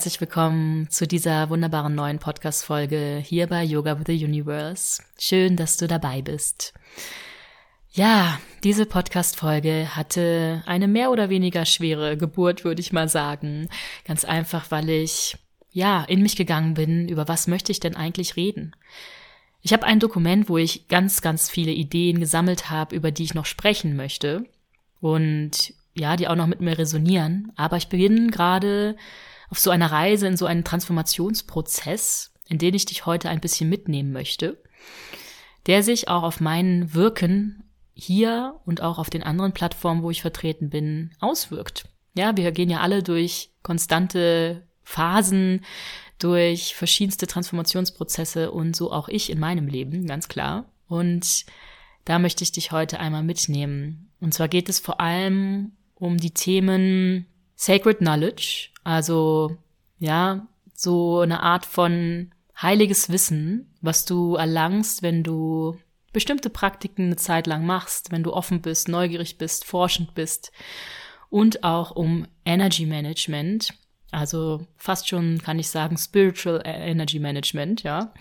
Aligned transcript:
herzlich 0.00 0.22
willkommen 0.22 0.88
zu 0.88 1.06
dieser 1.06 1.50
wunderbaren 1.50 1.94
neuen 1.94 2.18
Podcast-Folge 2.18 3.22
hier 3.22 3.48
bei 3.48 3.62
Yoga 3.62 3.98
with 3.98 4.06
the 4.06 4.24
Universe. 4.24 5.02
Schön, 5.18 5.56
dass 5.56 5.76
du 5.76 5.88
dabei 5.88 6.22
bist. 6.22 6.72
Ja, 7.90 8.40
diese 8.64 8.86
Podcast-Folge 8.86 9.94
hatte 9.94 10.62
eine 10.64 10.88
mehr 10.88 11.10
oder 11.10 11.28
weniger 11.28 11.66
schwere 11.66 12.16
Geburt, 12.16 12.64
würde 12.64 12.80
ich 12.80 12.94
mal 12.94 13.10
sagen. 13.10 13.68
Ganz 14.06 14.24
einfach, 14.24 14.70
weil 14.70 14.88
ich, 14.88 15.36
ja, 15.70 16.02
in 16.04 16.22
mich 16.22 16.34
gegangen 16.34 16.72
bin, 16.72 17.06
über 17.06 17.28
was 17.28 17.46
möchte 17.46 17.70
ich 17.70 17.80
denn 17.80 17.94
eigentlich 17.94 18.36
reden? 18.36 18.74
Ich 19.60 19.74
habe 19.74 19.84
ein 19.84 20.00
Dokument, 20.00 20.48
wo 20.48 20.56
ich 20.56 20.88
ganz, 20.88 21.20
ganz 21.20 21.50
viele 21.50 21.72
Ideen 21.72 22.20
gesammelt 22.20 22.70
habe, 22.70 22.96
über 22.96 23.10
die 23.10 23.24
ich 23.24 23.34
noch 23.34 23.44
sprechen 23.44 23.96
möchte. 23.96 24.46
Und 25.02 25.74
ja, 25.92 26.16
die 26.16 26.26
auch 26.26 26.36
noch 26.36 26.46
mit 26.46 26.62
mir 26.62 26.78
resonieren. 26.78 27.52
Aber 27.56 27.76
ich 27.76 27.88
beginne 27.88 28.28
gerade 28.28 28.96
auf 29.50 29.58
so 29.58 29.70
einer 29.70 29.90
Reise 29.90 30.26
in 30.26 30.36
so 30.36 30.46
einen 30.46 30.64
Transformationsprozess, 30.64 32.32
in 32.48 32.58
den 32.58 32.74
ich 32.74 32.86
dich 32.86 33.06
heute 33.06 33.28
ein 33.28 33.40
bisschen 33.40 33.68
mitnehmen 33.68 34.12
möchte, 34.12 34.62
der 35.66 35.82
sich 35.82 36.08
auch 36.08 36.22
auf 36.22 36.40
mein 36.40 36.94
Wirken 36.94 37.64
hier 37.92 38.60
und 38.64 38.80
auch 38.80 38.98
auf 38.98 39.10
den 39.10 39.22
anderen 39.22 39.52
Plattformen, 39.52 40.02
wo 40.02 40.10
ich 40.10 40.22
vertreten 40.22 40.70
bin, 40.70 41.10
auswirkt. 41.20 41.84
Ja, 42.14 42.36
wir 42.36 42.50
gehen 42.52 42.70
ja 42.70 42.80
alle 42.80 43.02
durch 43.02 43.50
konstante 43.62 44.66
Phasen, 44.82 45.64
durch 46.18 46.74
verschiedenste 46.74 47.26
Transformationsprozesse 47.26 48.50
und 48.50 48.74
so 48.74 48.92
auch 48.92 49.08
ich 49.08 49.30
in 49.30 49.38
meinem 49.38 49.68
Leben, 49.68 50.06
ganz 50.06 50.28
klar. 50.28 50.70
Und 50.86 51.44
da 52.04 52.18
möchte 52.18 52.42
ich 52.42 52.52
dich 52.52 52.72
heute 52.72 53.00
einmal 53.00 53.22
mitnehmen. 53.22 54.10
Und 54.20 54.34
zwar 54.34 54.48
geht 54.48 54.68
es 54.68 54.80
vor 54.80 55.00
allem 55.00 55.72
um 55.94 56.16
die 56.16 56.32
Themen 56.32 57.26
Sacred 57.54 57.98
Knowledge, 57.98 58.69
also 58.90 59.56
ja, 60.00 60.48
so 60.74 61.20
eine 61.20 61.42
Art 61.42 61.64
von 61.64 62.32
heiliges 62.60 63.08
Wissen, 63.08 63.72
was 63.80 64.04
du 64.04 64.34
erlangst, 64.34 65.02
wenn 65.02 65.22
du 65.22 65.78
bestimmte 66.12 66.50
Praktiken 66.50 67.06
eine 67.06 67.16
Zeit 67.16 67.46
lang 67.46 67.64
machst, 67.64 68.10
wenn 68.10 68.24
du 68.24 68.32
offen 68.32 68.60
bist, 68.62 68.88
neugierig 68.88 69.38
bist, 69.38 69.64
forschend 69.64 70.14
bist 70.14 70.50
und 71.28 71.62
auch 71.62 71.92
um 71.92 72.26
Energy 72.44 72.84
Management, 72.84 73.74
also 74.10 74.66
fast 74.76 75.08
schon 75.08 75.40
kann 75.40 75.60
ich 75.60 75.68
sagen 75.68 75.96
Spiritual 75.96 76.60
Energy 76.64 77.20
Management, 77.20 77.84
ja, 77.84 78.12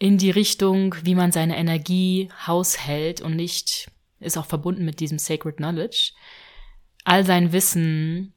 in 0.00 0.18
die 0.18 0.32
Richtung, 0.32 0.96
wie 1.04 1.14
man 1.14 1.30
seine 1.30 1.56
Energie 1.56 2.28
haushält 2.44 3.20
und 3.20 3.36
nicht 3.36 3.88
ist 4.18 4.36
auch 4.36 4.46
verbunden 4.46 4.84
mit 4.84 4.98
diesem 4.98 5.20
Sacred 5.20 5.58
Knowledge, 5.58 6.12
all 7.04 7.24
sein 7.24 7.52
Wissen 7.52 8.33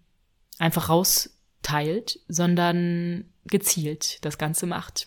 einfach 0.60 0.90
rausteilt, 0.90 2.20
sondern 2.28 3.26
gezielt 3.46 4.24
das 4.26 4.38
Ganze 4.38 4.66
macht. 4.66 5.06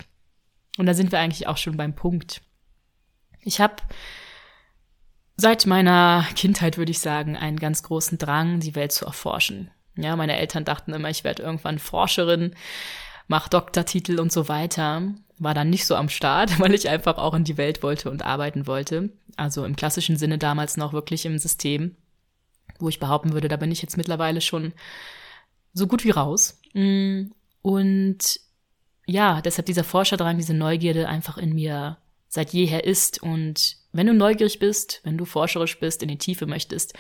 Und 0.79 0.87
da 0.87 0.95
sind 0.95 1.13
wir 1.13 1.19
eigentlich 1.19 1.47
auch 1.47 1.57
schon 1.57 1.77
beim 1.77 1.95
Punkt. 1.95 2.43
Ich 3.43 3.61
habe 3.61 3.77
seit 5.37 5.67
meiner 5.67 6.27
Kindheit, 6.37 6.79
würde 6.79 6.93
ich 6.93 7.01
sagen, 7.01 7.37
einen 7.37 7.59
ganz 7.59 7.83
großen 7.83 8.19
Drang, 8.19 8.61
die 8.61 8.75
Welt 8.75 8.93
zu 8.93 9.05
erforschen. 9.05 9.71
Ja, 9.97 10.17
meine 10.17 10.37
Eltern 10.37 10.65
dachten 10.65 10.93
immer, 10.93 11.11
ich 11.11 11.25
werde 11.25 11.43
irgendwann 11.43 11.79
Forscherin, 11.79 12.55
mach 13.27 13.49
Doktortitel 13.49 14.21
und 14.21 14.33
so 14.33 14.49
weiter. 14.49 15.03
War 15.39 15.55
dann 15.55 15.71
nicht 15.71 15.87
so 15.87 15.97
am 15.97 16.09
Start, 16.09 16.59
weil 16.61 16.75
ich 16.75 16.89
einfach 16.89 17.19
auch 17.19 17.35
in 17.35 17.45
die 17.45 17.57
Welt 17.57 17.83
wollte 17.83 18.11
und 18.11 18.23
arbeiten 18.23 18.67
wollte. 18.67 19.11
Also 19.37 19.65
im 19.65 19.77
klassischen 19.77 20.17
Sinne 20.17 20.39
damals 20.39 20.77
noch 20.77 20.93
wirklich 20.93 21.27
im 21.27 21.39
System 21.39 21.97
wo 22.81 22.89
ich 22.89 23.01
behaupten 23.01 23.33
würde, 23.33 23.49
da 23.49 23.57
bin 23.57 23.71
ich 23.71 23.83
jetzt 23.83 23.97
mittlerweile 23.97 24.41
schon 24.41 24.73
so 25.73 25.87
gut 25.87 26.05
wie 26.05 26.11
raus. 26.11 26.61
Mm, 26.75 27.31
und 27.63 28.41
ja, 29.07 29.41
deshalb 29.41 29.67
dieser 29.67 29.85
Forscherdrang, 29.85 30.37
diese 30.39 30.55
Neugierde 30.55 31.09
einfach 31.09 31.37
in 31.37 31.55
mir 31.55 31.99
seit 32.29 32.53
jeher 32.53 32.85
ist. 32.85 33.23
Und 33.23 33.77
wenn 33.93 34.07
du 34.07 34.15
neugierig 34.15 34.59
bist, 34.59 35.01
wenn 35.03 35.19
du 35.19 35.25
forscherisch 35.25 35.79
bist, 35.81 36.03
in 36.03 36.09
die 36.09 36.19
Tiefe 36.19 36.47
möchtest, 36.47 36.95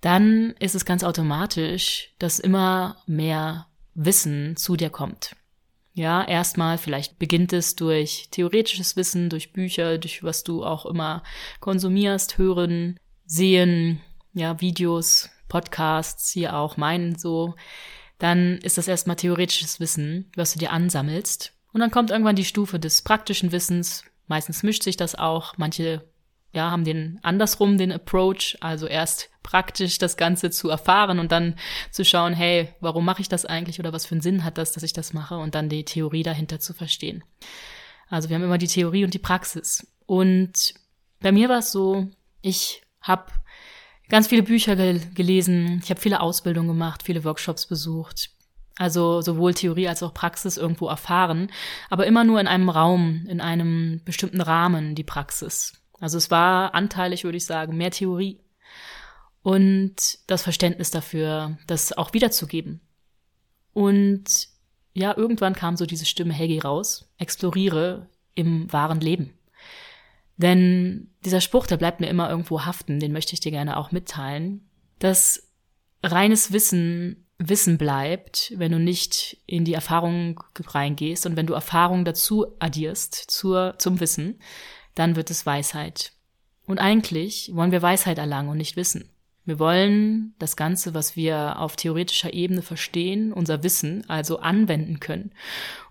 dann 0.00 0.54
ist 0.58 0.74
es 0.74 0.84
ganz 0.84 1.04
automatisch, 1.04 2.14
dass 2.18 2.38
immer 2.38 3.02
mehr 3.06 3.66
Wissen 3.94 4.56
zu 4.56 4.76
dir 4.76 4.90
kommt. 4.90 5.34
Ja, 5.92 6.24
erstmal 6.24 6.78
vielleicht 6.78 7.18
beginnt 7.18 7.52
es 7.52 7.74
durch 7.74 8.28
theoretisches 8.30 8.94
Wissen, 8.94 9.30
durch 9.30 9.52
Bücher, 9.52 9.98
durch 9.98 10.22
was 10.22 10.44
du 10.44 10.64
auch 10.64 10.86
immer 10.86 11.24
konsumierst, 11.58 12.38
hören, 12.38 12.98
sehen, 13.26 14.00
ja, 14.32 14.60
Videos, 14.60 15.28
Podcasts, 15.48 16.30
hier 16.30 16.56
auch 16.56 16.76
meinen 16.76 17.16
so, 17.16 17.54
dann 18.18 18.58
ist 18.58 18.78
das 18.78 18.88
erstmal 18.88 19.16
theoretisches 19.16 19.80
Wissen, 19.80 20.30
was 20.36 20.52
du 20.52 20.58
dir 20.58 20.72
ansammelst. 20.72 21.52
Und 21.72 21.80
dann 21.80 21.90
kommt 21.90 22.10
irgendwann 22.10 22.36
die 22.36 22.44
Stufe 22.44 22.78
des 22.78 23.02
praktischen 23.02 23.52
Wissens. 23.52 24.04
Meistens 24.26 24.62
mischt 24.62 24.82
sich 24.82 24.96
das 24.96 25.14
auch. 25.14 25.56
Manche 25.56 26.04
ja, 26.52 26.70
haben 26.70 26.84
den 26.84 27.20
andersrum 27.22 27.78
den 27.78 27.92
Approach, 27.92 28.56
also 28.60 28.86
erst 28.86 29.30
praktisch 29.42 29.98
das 29.98 30.16
Ganze 30.16 30.50
zu 30.50 30.68
erfahren 30.70 31.18
und 31.18 31.30
dann 31.30 31.56
zu 31.90 32.04
schauen, 32.04 32.32
hey, 32.32 32.74
warum 32.80 33.04
mache 33.04 33.20
ich 33.20 33.28
das 33.28 33.44
eigentlich 33.44 33.78
oder 33.80 33.92
was 33.92 34.06
für 34.06 34.14
einen 34.14 34.22
Sinn 34.22 34.44
hat 34.44 34.58
das, 34.58 34.72
dass 34.72 34.82
ich 34.82 34.92
das 34.92 35.12
mache 35.12 35.36
und 35.36 35.54
dann 35.54 35.68
die 35.68 35.84
Theorie 35.84 36.22
dahinter 36.22 36.58
zu 36.58 36.72
verstehen. 36.74 37.22
Also 38.08 38.28
wir 38.28 38.36
haben 38.36 38.44
immer 38.44 38.58
die 38.58 38.66
Theorie 38.66 39.04
und 39.04 39.14
die 39.14 39.18
Praxis. 39.18 39.86
Und 40.06 40.74
bei 41.20 41.32
mir 41.32 41.48
war 41.48 41.58
es 41.58 41.70
so, 41.70 42.08
ich 42.40 42.82
habe 43.00 43.26
ganz 44.08 44.28
viele 44.28 44.42
Bücher 44.42 44.76
gel 44.76 45.00
gelesen, 45.14 45.80
ich 45.82 45.90
habe 45.90 46.00
viele 46.00 46.20
Ausbildungen 46.20 46.68
gemacht, 46.68 47.02
viele 47.02 47.24
Workshops 47.24 47.66
besucht. 47.66 48.30
Also 48.76 49.22
sowohl 49.22 49.54
Theorie 49.54 49.88
als 49.88 50.04
auch 50.04 50.14
Praxis 50.14 50.56
irgendwo 50.56 50.86
erfahren, 50.86 51.50
aber 51.90 52.06
immer 52.06 52.22
nur 52.22 52.40
in 52.40 52.46
einem 52.46 52.68
Raum, 52.68 53.26
in 53.28 53.40
einem 53.40 54.02
bestimmten 54.04 54.40
Rahmen 54.40 54.94
die 54.94 55.02
Praxis. 55.02 55.72
Also 55.98 56.16
es 56.16 56.30
war 56.30 56.74
anteilig, 56.74 57.24
würde 57.24 57.38
ich 57.38 57.44
sagen, 57.44 57.76
mehr 57.76 57.90
Theorie 57.90 58.40
und 59.42 59.96
das 60.28 60.42
Verständnis 60.42 60.92
dafür, 60.92 61.58
das 61.66 61.92
auch 61.92 62.12
wiederzugeben. 62.12 62.80
Und 63.72 64.48
ja, 64.94 65.16
irgendwann 65.16 65.54
kam 65.54 65.76
so 65.76 65.86
diese 65.86 66.06
Stimme, 66.06 66.32
Helgi, 66.32 66.58
raus, 66.58 67.08
exploriere 67.18 68.08
im 68.34 68.72
wahren 68.72 69.00
Leben. 69.00 69.37
Denn 70.38 71.10
dieser 71.24 71.40
Spruch, 71.40 71.66
der 71.66 71.76
bleibt 71.76 72.00
mir 72.00 72.08
immer 72.08 72.30
irgendwo 72.30 72.64
haften, 72.64 73.00
den 73.00 73.12
möchte 73.12 73.34
ich 73.34 73.40
dir 73.40 73.50
gerne 73.50 73.76
auch 73.76 73.92
mitteilen, 73.92 74.68
dass 74.98 75.50
reines 76.02 76.52
Wissen 76.52 77.28
Wissen 77.38 77.78
bleibt, 77.78 78.52
wenn 78.56 78.72
du 78.72 78.80
nicht 78.80 79.38
in 79.46 79.64
die 79.64 79.74
Erfahrung 79.74 80.42
reingehst 80.58 81.24
und 81.24 81.36
wenn 81.36 81.46
du 81.46 81.54
Erfahrung 81.54 82.04
dazu 82.04 82.46
addierst 82.58 83.14
zur, 83.14 83.76
zum 83.78 84.00
Wissen, 84.00 84.40
dann 84.96 85.14
wird 85.14 85.30
es 85.30 85.46
Weisheit. 85.46 86.12
Und 86.66 86.78
eigentlich 86.78 87.52
wollen 87.54 87.70
wir 87.70 87.80
Weisheit 87.80 88.18
erlangen 88.18 88.48
und 88.48 88.58
nicht 88.58 88.76
Wissen. 88.76 89.10
Wir 89.44 89.60
wollen 89.60 90.34
das 90.40 90.56
Ganze, 90.56 90.94
was 90.94 91.16
wir 91.16 91.60
auf 91.60 91.76
theoretischer 91.76 92.34
Ebene 92.34 92.60
verstehen, 92.60 93.32
unser 93.32 93.62
Wissen 93.62 94.04
also 94.10 94.40
anwenden 94.40 95.00
können. 95.00 95.30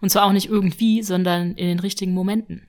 Und 0.01 0.09
zwar 0.09 0.25
auch 0.25 0.33
nicht 0.33 0.49
irgendwie, 0.49 1.01
sondern 1.01 1.55
in 1.55 1.67
den 1.67 1.79
richtigen 1.79 2.13
Momenten. 2.13 2.66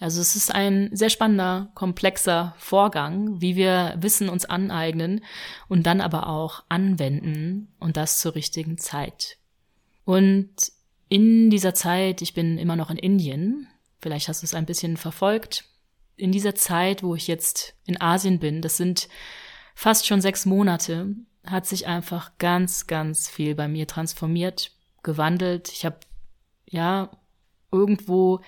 Also 0.00 0.20
es 0.20 0.36
ist 0.36 0.54
ein 0.54 0.90
sehr 0.92 1.10
spannender, 1.10 1.70
komplexer 1.74 2.54
Vorgang, 2.56 3.40
wie 3.40 3.56
wir 3.56 3.96
Wissen 3.98 4.28
uns 4.28 4.44
aneignen 4.44 5.24
und 5.68 5.86
dann 5.86 6.00
aber 6.00 6.28
auch 6.28 6.62
anwenden 6.68 7.72
und 7.80 7.96
das 7.96 8.20
zur 8.20 8.34
richtigen 8.36 8.78
Zeit. 8.78 9.38
Und 10.04 10.50
in 11.08 11.50
dieser 11.50 11.74
Zeit, 11.74 12.22
ich 12.22 12.32
bin 12.32 12.58
immer 12.58 12.76
noch 12.76 12.90
in 12.90 12.98
Indien, 12.98 13.66
vielleicht 14.00 14.28
hast 14.28 14.42
du 14.42 14.46
es 14.46 14.54
ein 14.54 14.66
bisschen 14.66 14.96
verfolgt, 14.96 15.64
in 16.16 16.32
dieser 16.32 16.54
Zeit, 16.54 17.02
wo 17.02 17.14
ich 17.14 17.26
jetzt 17.26 17.74
in 17.84 18.00
Asien 18.00 18.38
bin, 18.38 18.62
das 18.62 18.76
sind 18.76 19.08
fast 19.74 20.06
schon 20.06 20.20
sechs 20.20 20.46
Monate, 20.46 21.14
hat 21.44 21.66
sich 21.66 21.86
einfach 21.86 22.32
ganz, 22.38 22.86
ganz 22.86 23.28
viel 23.28 23.54
bei 23.54 23.68
mir 23.68 23.86
transformiert, 23.86 24.72
gewandelt. 25.02 25.70
Ich 25.72 25.84
habe 25.84 25.98
ja 26.66 27.10
irgendwo 27.72 28.40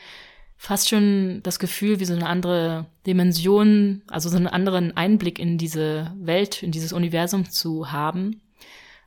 fast 0.62 0.90
schon 0.90 1.40
das 1.42 1.58
Gefühl, 1.58 2.00
wie 2.00 2.04
so 2.04 2.12
eine 2.12 2.26
andere 2.26 2.84
Dimension, 3.06 4.02
also 4.08 4.28
so 4.28 4.36
einen 4.36 4.46
anderen 4.46 4.94
Einblick 4.94 5.38
in 5.38 5.56
diese 5.56 6.12
Welt, 6.18 6.62
in 6.62 6.70
dieses 6.70 6.92
Universum 6.92 7.50
zu 7.50 7.90
haben, 7.92 8.42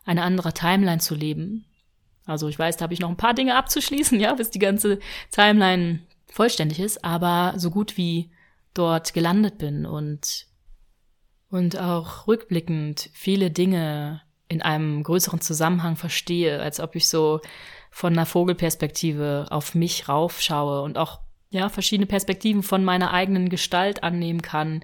eine 0.04 0.24
andere 0.24 0.54
Timeline 0.54 1.00
zu 1.00 1.14
leben. 1.14 1.66
Also 2.26 2.48
ich 2.48 2.58
weiß, 2.58 2.78
da 2.78 2.84
habe 2.84 2.96
ich 2.96 3.00
noch 3.00 3.10
ein 3.10 3.18
paar 3.18 3.36
Dinge 3.36 3.56
abzuschließen, 3.56 4.20
ja, 4.20 4.34
bis 4.34 4.50
die 4.50 4.58
ganze 4.58 4.98
Timeline 5.30 6.00
vollständig 6.26 6.80
ist, 6.80 7.06
aber 7.06 7.54
so 7.58 7.70
gut 7.70 7.98
wie 7.98 8.32
dort 8.74 9.14
gelandet 9.14 9.60
bin 9.60 9.86
und 9.86 10.48
und 11.52 11.78
auch 11.78 12.26
rückblickend 12.26 13.12
viele 13.14 13.52
Dinge 13.52 14.22
in 14.48 14.64
einem 14.64 15.04
größeren 15.04 15.40
Zusammenhang 15.40 15.98
verstehe, 15.98 16.60
als 16.60 16.80
ob 16.80 16.96
ich 16.96 17.08
so 17.08 17.42
von 17.92 18.14
einer 18.14 18.26
Vogelperspektive 18.26 19.46
auf 19.52 19.76
mich 19.76 20.10
raufschaue 20.10 20.82
und 20.82 20.98
auch 20.98 21.20
ja, 21.54 21.70
verschiedene 21.70 22.08
Perspektiven 22.08 22.64
von 22.64 22.84
meiner 22.84 23.14
eigenen 23.14 23.48
Gestalt 23.50 24.04
annehmen 24.04 24.42
kann, 24.42 24.84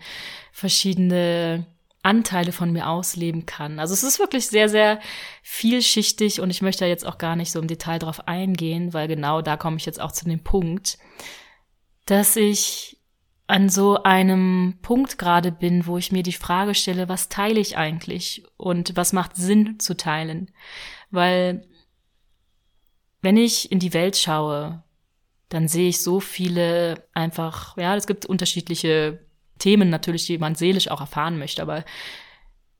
verschiedene 0.51 1.65
Anteile 2.01 2.53
von 2.53 2.71
mir 2.71 2.87
ausleben 2.87 3.45
kann. 3.45 3.79
Also 3.79 3.93
es 3.93 4.03
ist 4.03 4.19
wirklich 4.19 4.47
sehr, 4.47 4.69
sehr 4.69 4.99
vielschichtig 5.43 6.39
und 6.39 6.49
ich 6.49 6.61
möchte 6.61 6.85
jetzt 6.85 7.05
auch 7.05 7.17
gar 7.17 7.35
nicht 7.35 7.51
so 7.51 7.59
im 7.59 7.67
Detail 7.67 7.99
drauf 7.99 8.27
eingehen, 8.27 8.93
weil 8.93 9.07
genau 9.07 9.41
da 9.41 9.57
komme 9.57 9.77
ich 9.77 9.85
jetzt 9.85 9.99
auch 9.99 10.13
zu 10.13 10.25
dem 10.25 10.41
Punkt, 10.41 10.97
dass 12.05 12.35
ich 12.37 12.97
an 13.47 13.67
so 13.67 14.03
einem 14.03 14.77
Punkt 14.81 15.17
gerade 15.17 15.51
bin, 15.51 15.87
wo 15.87 15.97
ich 15.97 16.11
mir 16.11 16.23
die 16.23 16.33
Frage 16.33 16.75
stelle, 16.75 17.09
was 17.09 17.29
teile 17.29 17.59
ich 17.59 17.77
eigentlich 17.77 18.43
und 18.57 18.95
was 18.95 19.11
macht 19.11 19.35
Sinn 19.35 19.79
zu 19.79 19.97
teilen? 19.97 20.51
Weil 21.09 21.67
wenn 23.21 23.37
ich 23.37 23.71
in 23.71 23.79
die 23.79 23.93
Welt 23.93 24.15
schaue, 24.15 24.83
dann 25.49 25.67
sehe 25.67 25.89
ich 25.89 26.01
so 26.01 26.19
viele 26.19 27.03
einfach, 27.13 27.75
ja, 27.77 27.95
es 27.95 28.07
gibt 28.07 28.25
unterschiedliche 28.25 29.19
Themen 29.57 29.89
natürlich, 29.89 30.25
die 30.25 30.37
man 30.37 30.55
seelisch 30.55 30.89
auch 30.89 31.01
erfahren 31.01 31.37
möchte, 31.37 31.61
aber 31.61 31.83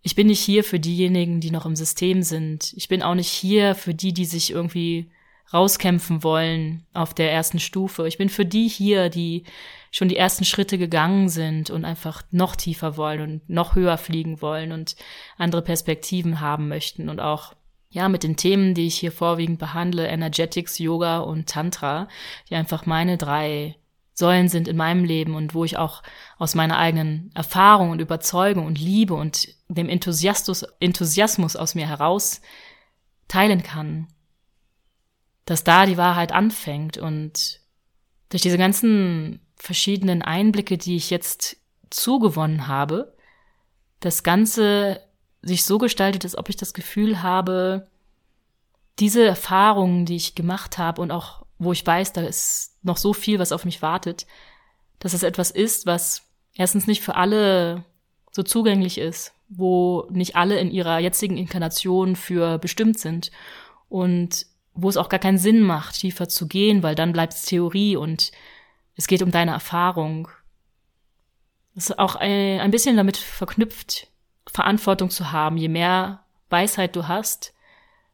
ich 0.01 0.16
bin 0.16 0.27
nicht 0.27 0.39
hier 0.39 0.63
für 0.63 0.80
diejenigen, 0.80 1.42
die 1.42 1.51
noch 1.51 1.66
im 1.66 1.75
System 1.75 2.24
sind. 2.24 2.74
Ich 2.77 2.88
bin 2.88 3.04
auch 3.04 3.16
nicht 3.16 3.30
hier 3.30 3.75
für 3.75 3.94
die, 3.94 4.13
die 4.13 4.25
sich 4.25 4.51
irgendwie 4.51 5.12
rauskämpfen 5.54 6.24
wollen 6.24 6.86
auf 6.94 7.13
der 7.13 7.31
ersten 7.31 7.60
Stufe. 7.60 8.07
Ich 8.07 8.18
bin 8.18 8.30
für 8.30 8.45
die 8.45 8.68
hier, 8.68 9.10
die 9.10 9.44
schon 9.92 10.07
die 10.07 10.16
ersten 10.16 10.45
Schritte 10.45 10.77
gegangen 10.77 11.27
sind 11.27 11.69
und 11.69 11.86
einfach 11.86 12.21
noch 12.31 12.56
tiefer 12.56 12.98
wollen 12.98 13.21
und 13.21 13.50
noch 13.50 13.75
höher 13.75 13.98
fliegen 13.98 14.42
wollen 14.42 14.71
und 14.71 14.95
andere 15.38 15.63
Perspektiven 15.63 16.39
haben 16.39 16.68
möchten 16.68 17.10
und 17.10 17.19
auch 17.19 17.56
ja, 17.89 18.07
mit 18.07 18.24
den 18.24 18.38
Themen, 18.38 18.75
die 18.75 18.88
ich 18.88 18.97
hier 18.97 19.12
vorwiegend 19.12 19.57
behandle, 19.59 20.07
Energetics, 20.07 20.77
Yoga 20.77 21.19
und 21.19 21.50
Tantra, 21.50 22.07
die 22.50 22.56
einfach 22.56 22.86
meine 22.86 23.18
drei 23.18 23.75
Säulen 24.13 24.50
sind 24.50 24.68
in 24.68 24.77
meinem 24.77 25.06
Leben 25.06 25.33
und 25.33 25.53
wo 25.53 25.63
ich 25.63 25.77
auch 25.77 26.03
aus 26.38 26.53
meiner 26.53 26.77
eigenen 26.77 27.31
Erfahrung 27.33 27.89
und 27.89 28.01
Überzeugung 28.01 28.65
und 28.65 28.77
Liebe 28.77 29.15
und 29.15 29.56
dem 29.69 29.89
Enthusiasmus, 29.89 30.63
Enthusiasmus 30.80 31.56
aus 31.56 31.74
mir 31.74 31.88
heraus 31.88 32.41
teilen 33.27 33.63
kann. 33.63 34.07
Dass 35.45 35.63
da 35.63 35.85
die 35.85 35.97
Wahrheit 35.97 36.31
anfängt 36.31 36.97
und 36.97 37.62
durch 38.30 38.44
diese 38.44 38.57
ganzen 38.57 39.39
verschiedenen 39.56 40.21
Einblicke, 40.21 40.77
die 40.77 40.95
ich 40.95 41.09
jetzt 41.09 41.57
zugewonnen 41.89 42.68
habe, 42.68 43.15
das 44.00 44.24
Ganze 44.24 45.01
sich 45.41 45.63
so 45.63 45.77
gestaltet, 45.77 46.24
als 46.24 46.38
ob 46.38 46.50
ich 46.50 46.57
das 46.57 46.74
Gefühl 46.74 47.24
habe, 47.24 47.88
diese 49.00 49.25
Erfahrungen, 49.25 50.06
die 50.06 50.18
ich 50.18 50.36
gemacht 50.36 50.77
habe 50.77 51.01
und 51.01 51.12
auch 51.12 51.45
wo 51.57 51.74
ich 51.74 51.86
weiß, 51.86 52.13
da 52.13 52.21
ist 52.21 52.77
noch 52.83 52.97
so 52.97 53.13
viel, 53.13 53.38
was 53.38 53.51
auf 53.51 53.65
mich 53.65 53.81
wartet, 53.81 54.25
dass 55.00 55.13
es 55.13 55.24
etwas 55.24 55.51
ist, 55.51 55.86
was 55.86 56.24
erstens 56.53 56.88
nicht 56.88 57.01
für 57.01 57.15
alle 57.15 57.83
so 58.31 58.44
zugänglich 58.44 58.97
ist, 58.97 59.33
wo 59.50 60.07
nicht 60.09 60.36
alle 60.36 60.59
in 60.59 60.71
ihrer 60.71 61.00
jetzigen 61.00 61.38
Inkarnation 61.38 62.15
für 62.15 62.59
bestimmt 62.59 63.00
sind 63.00 63.31
und 63.89 64.45
wo 64.74 64.88
es 64.88 64.97
auch 64.97 65.09
gar 65.09 65.19
keinen 65.19 65.38
Sinn 65.38 65.62
macht, 65.62 66.00
tiefer 66.00 66.30
zu 66.30 66.47
gehen, 66.47 66.83
weil 66.83 66.95
dann 66.95 67.12
bleibt 67.12 67.33
es 67.33 67.45
Theorie 67.45 67.97
und 67.97 68.31
es 68.95 69.07
geht 69.07 69.21
um 69.21 69.31
deine 69.31 69.51
Erfahrung. 69.51 70.30
Es 71.75 71.89
ist 71.89 72.00
auch 72.00 72.15
ein 72.15 72.71
bisschen 72.71 72.95
damit 72.95 73.18
verknüpft, 73.18 74.07
Verantwortung 74.51 75.09
zu 75.09 75.31
haben. 75.31 75.57
Je 75.57 75.69
mehr 75.69 76.23
Weisheit 76.49 76.95
du 76.95 77.07
hast, 77.07 77.53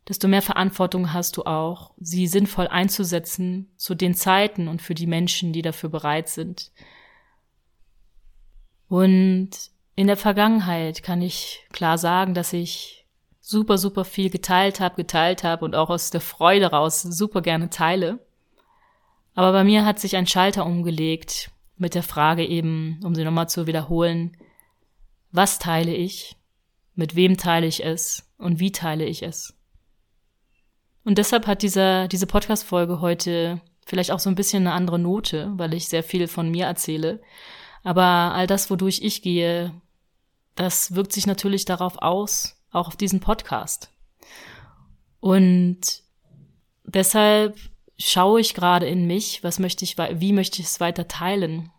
desto 0.08 0.28
mehr 0.28 0.42
Verantwortung 0.42 1.14
hast 1.14 1.38
du 1.38 1.44
auch, 1.44 1.92
sie 2.00 2.28
sinnvoll 2.28 2.68
einzusetzen 2.68 3.70
zu 3.78 3.96
den 3.96 4.14
Zeiten 4.14 4.68
und 4.68 4.82
für 4.82 4.94
die 4.94 5.08
Menschen, 5.08 5.54
die 5.54 5.62
dafür 5.62 5.90
bereit 5.90 6.30
sind. 6.30 6.72
Und 8.88 9.50
in 9.96 10.08
der 10.08 10.18
Vergangenheit 10.18 11.02
kann 11.02 11.22
ich 11.22 11.66
klar 11.72 11.98
sagen, 11.98 12.34
dass 12.34 12.54
ich 12.54 13.06
super, 13.42 13.78
super 13.78 14.06
viel 14.06 14.30
geteilt 14.30 14.80
habe, 14.80 14.96
geteilt 14.96 15.44
habe 15.44 15.66
und 15.66 15.76
auch 15.76 15.90
aus 15.90 16.10
der 16.10 16.22
Freude 16.22 16.68
raus 16.68 17.02
super 17.02 17.42
gerne 17.42 17.70
teile. 17.70 18.20
Aber 19.34 19.52
bei 19.52 19.64
mir 19.64 19.86
hat 19.86 20.00
sich 20.00 20.16
ein 20.16 20.28
Schalter 20.28 20.66
umgelegt 20.66 21.52
mit 21.78 21.94
der 21.94 22.04
Frage 22.04 22.46
eben, 22.46 23.00
um 23.04 23.16
sie 23.16 23.24
nochmal 23.24 23.50
zu 23.50 23.68
wiederholen, 23.68 24.38
was 25.36 25.60
teile 25.60 25.94
ich, 25.94 26.36
mit 26.94 27.16
wem 27.16 27.38
teile 27.38 27.68
ich 27.68 27.84
es 27.84 28.32
und 28.38 28.60
wie 28.60 28.72
teile 28.72 29.06
ich 29.06 29.24
es. 29.24 29.54
Und 31.04 31.18
deshalb 31.18 31.46
hat 31.46 31.62
dieser, 31.62 32.08
diese 32.08 32.26
Podcast-Folge 32.26 33.02
heute 33.02 33.62
vielleicht 33.86 34.12
auch 34.12 34.20
so 34.20 34.30
ein 34.30 34.36
bisschen 34.36 34.66
eine 34.66 34.76
andere 34.76 34.98
Note, 34.98 35.52
weil 35.56 35.74
ich 35.74 35.88
sehr 35.88 36.04
viel 36.04 36.28
von 36.28 36.50
mir 36.50 36.66
erzähle. 36.66 37.22
Aber 37.84 38.04
all 38.04 38.48
das, 38.48 38.72
wodurch 38.72 39.02
ich 39.04 39.22
gehe, 39.22 39.80
das 40.56 40.96
wirkt 40.96 41.14
sich 41.14 41.28
natürlich 41.28 41.66
darauf 41.66 42.00
aus, 42.00 42.56
auch 42.72 42.88
auf 42.88 42.96
diesen 42.96 43.20
Podcast. 43.20 43.92
Und 45.20 46.02
deshalb 46.84 47.58
schaue 47.98 48.42
ich 48.42 48.54
gerade 48.54 48.88
in 48.88 49.06
mich, 49.06 49.44
was 49.44 49.60
möchte 49.60 49.86
ich, 49.86 49.98
wie 49.98 50.34
möchte 50.34 50.62
ich 50.62 50.68
es 50.68 50.80
weiter 50.80 51.08
teilen? 51.08 51.72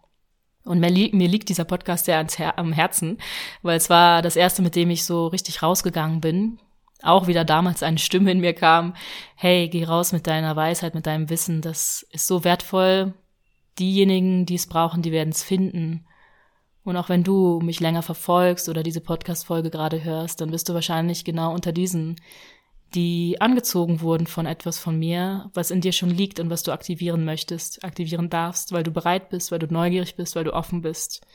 Und 0.66 0.80
mir, 0.80 0.90
li 0.90 1.10
mir 1.14 1.28
liegt 1.28 1.48
dieser 1.48 1.64
Podcast 1.64 2.04
sehr 2.04 2.18
ans 2.18 2.38
Her 2.38 2.58
am 2.58 2.72
Herzen, 2.72 3.18
weil 3.62 3.76
es 3.76 3.88
war 3.88 4.20
das 4.20 4.36
erste, 4.36 4.62
mit 4.62 4.76
dem 4.76 4.90
ich 4.90 5.04
so 5.04 5.28
richtig 5.28 5.62
rausgegangen 5.62 6.20
bin 6.20 6.58
auch 7.02 7.26
wieder 7.26 7.44
damals 7.44 7.82
eine 7.82 7.98
Stimme 7.98 8.32
in 8.32 8.40
mir 8.40 8.54
kam, 8.54 8.94
hey, 9.34 9.68
geh 9.68 9.84
raus 9.84 10.12
mit 10.12 10.26
deiner 10.26 10.56
Weisheit, 10.56 10.94
mit 10.94 11.06
deinem 11.06 11.30
Wissen, 11.30 11.60
das 11.60 12.06
ist 12.10 12.26
so 12.26 12.44
wertvoll. 12.44 13.14
Diejenigen, 13.78 14.46
die 14.46 14.54
es 14.54 14.66
brauchen, 14.66 15.02
die 15.02 15.12
werden 15.12 15.30
es 15.30 15.42
finden. 15.42 16.06
Und 16.82 16.96
auch 16.96 17.08
wenn 17.08 17.24
du 17.24 17.60
mich 17.62 17.80
länger 17.80 18.02
verfolgst 18.02 18.68
oder 18.68 18.82
diese 18.82 19.00
Podcast-Folge 19.00 19.70
gerade 19.70 20.04
hörst, 20.04 20.40
dann 20.40 20.50
bist 20.50 20.68
du 20.68 20.74
wahrscheinlich 20.74 21.24
genau 21.24 21.52
unter 21.52 21.72
diesen, 21.72 22.16
die 22.94 23.40
angezogen 23.40 24.00
wurden 24.00 24.26
von 24.26 24.46
etwas 24.46 24.78
von 24.78 24.98
mir, 24.98 25.50
was 25.54 25.70
in 25.70 25.80
dir 25.80 25.92
schon 25.92 26.10
liegt 26.10 26.40
und 26.40 26.50
was 26.50 26.62
du 26.62 26.72
aktivieren 26.72 27.24
möchtest, 27.24 27.84
aktivieren 27.84 28.30
darfst, 28.30 28.72
weil 28.72 28.82
du 28.82 28.90
bereit 28.90 29.28
bist, 29.28 29.50
weil 29.50 29.58
du 29.58 29.66
neugierig 29.66 30.16
bist, 30.16 30.36
weil 30.36 30.44
du 30.44 30.54
offen 30.54 30.82
bist. 30.82 31.26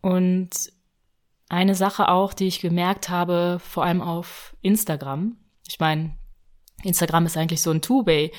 Und 0.00 0.50
eine 1.48 1.74
Sache 1.74 2.08
auch, 2.08 2.32
die 2.32 2.48
ich 2.48 2.60
gemerkt 2.60 3.08
habe, 3.08 3.60
vor 3.62 3.84
allem 3.84 4.00
auf 4.00 4.56
Instagram. 4.62 5.36
Ich 5.68 5.78
meine, 5.78 6.16
Instagram 6.82 7.26
ist 7.26 7.36
eigentlich 7.36 7.62
so 7.62 7.70
ein 7.70 7.82
Two-Way. 7.82 8.32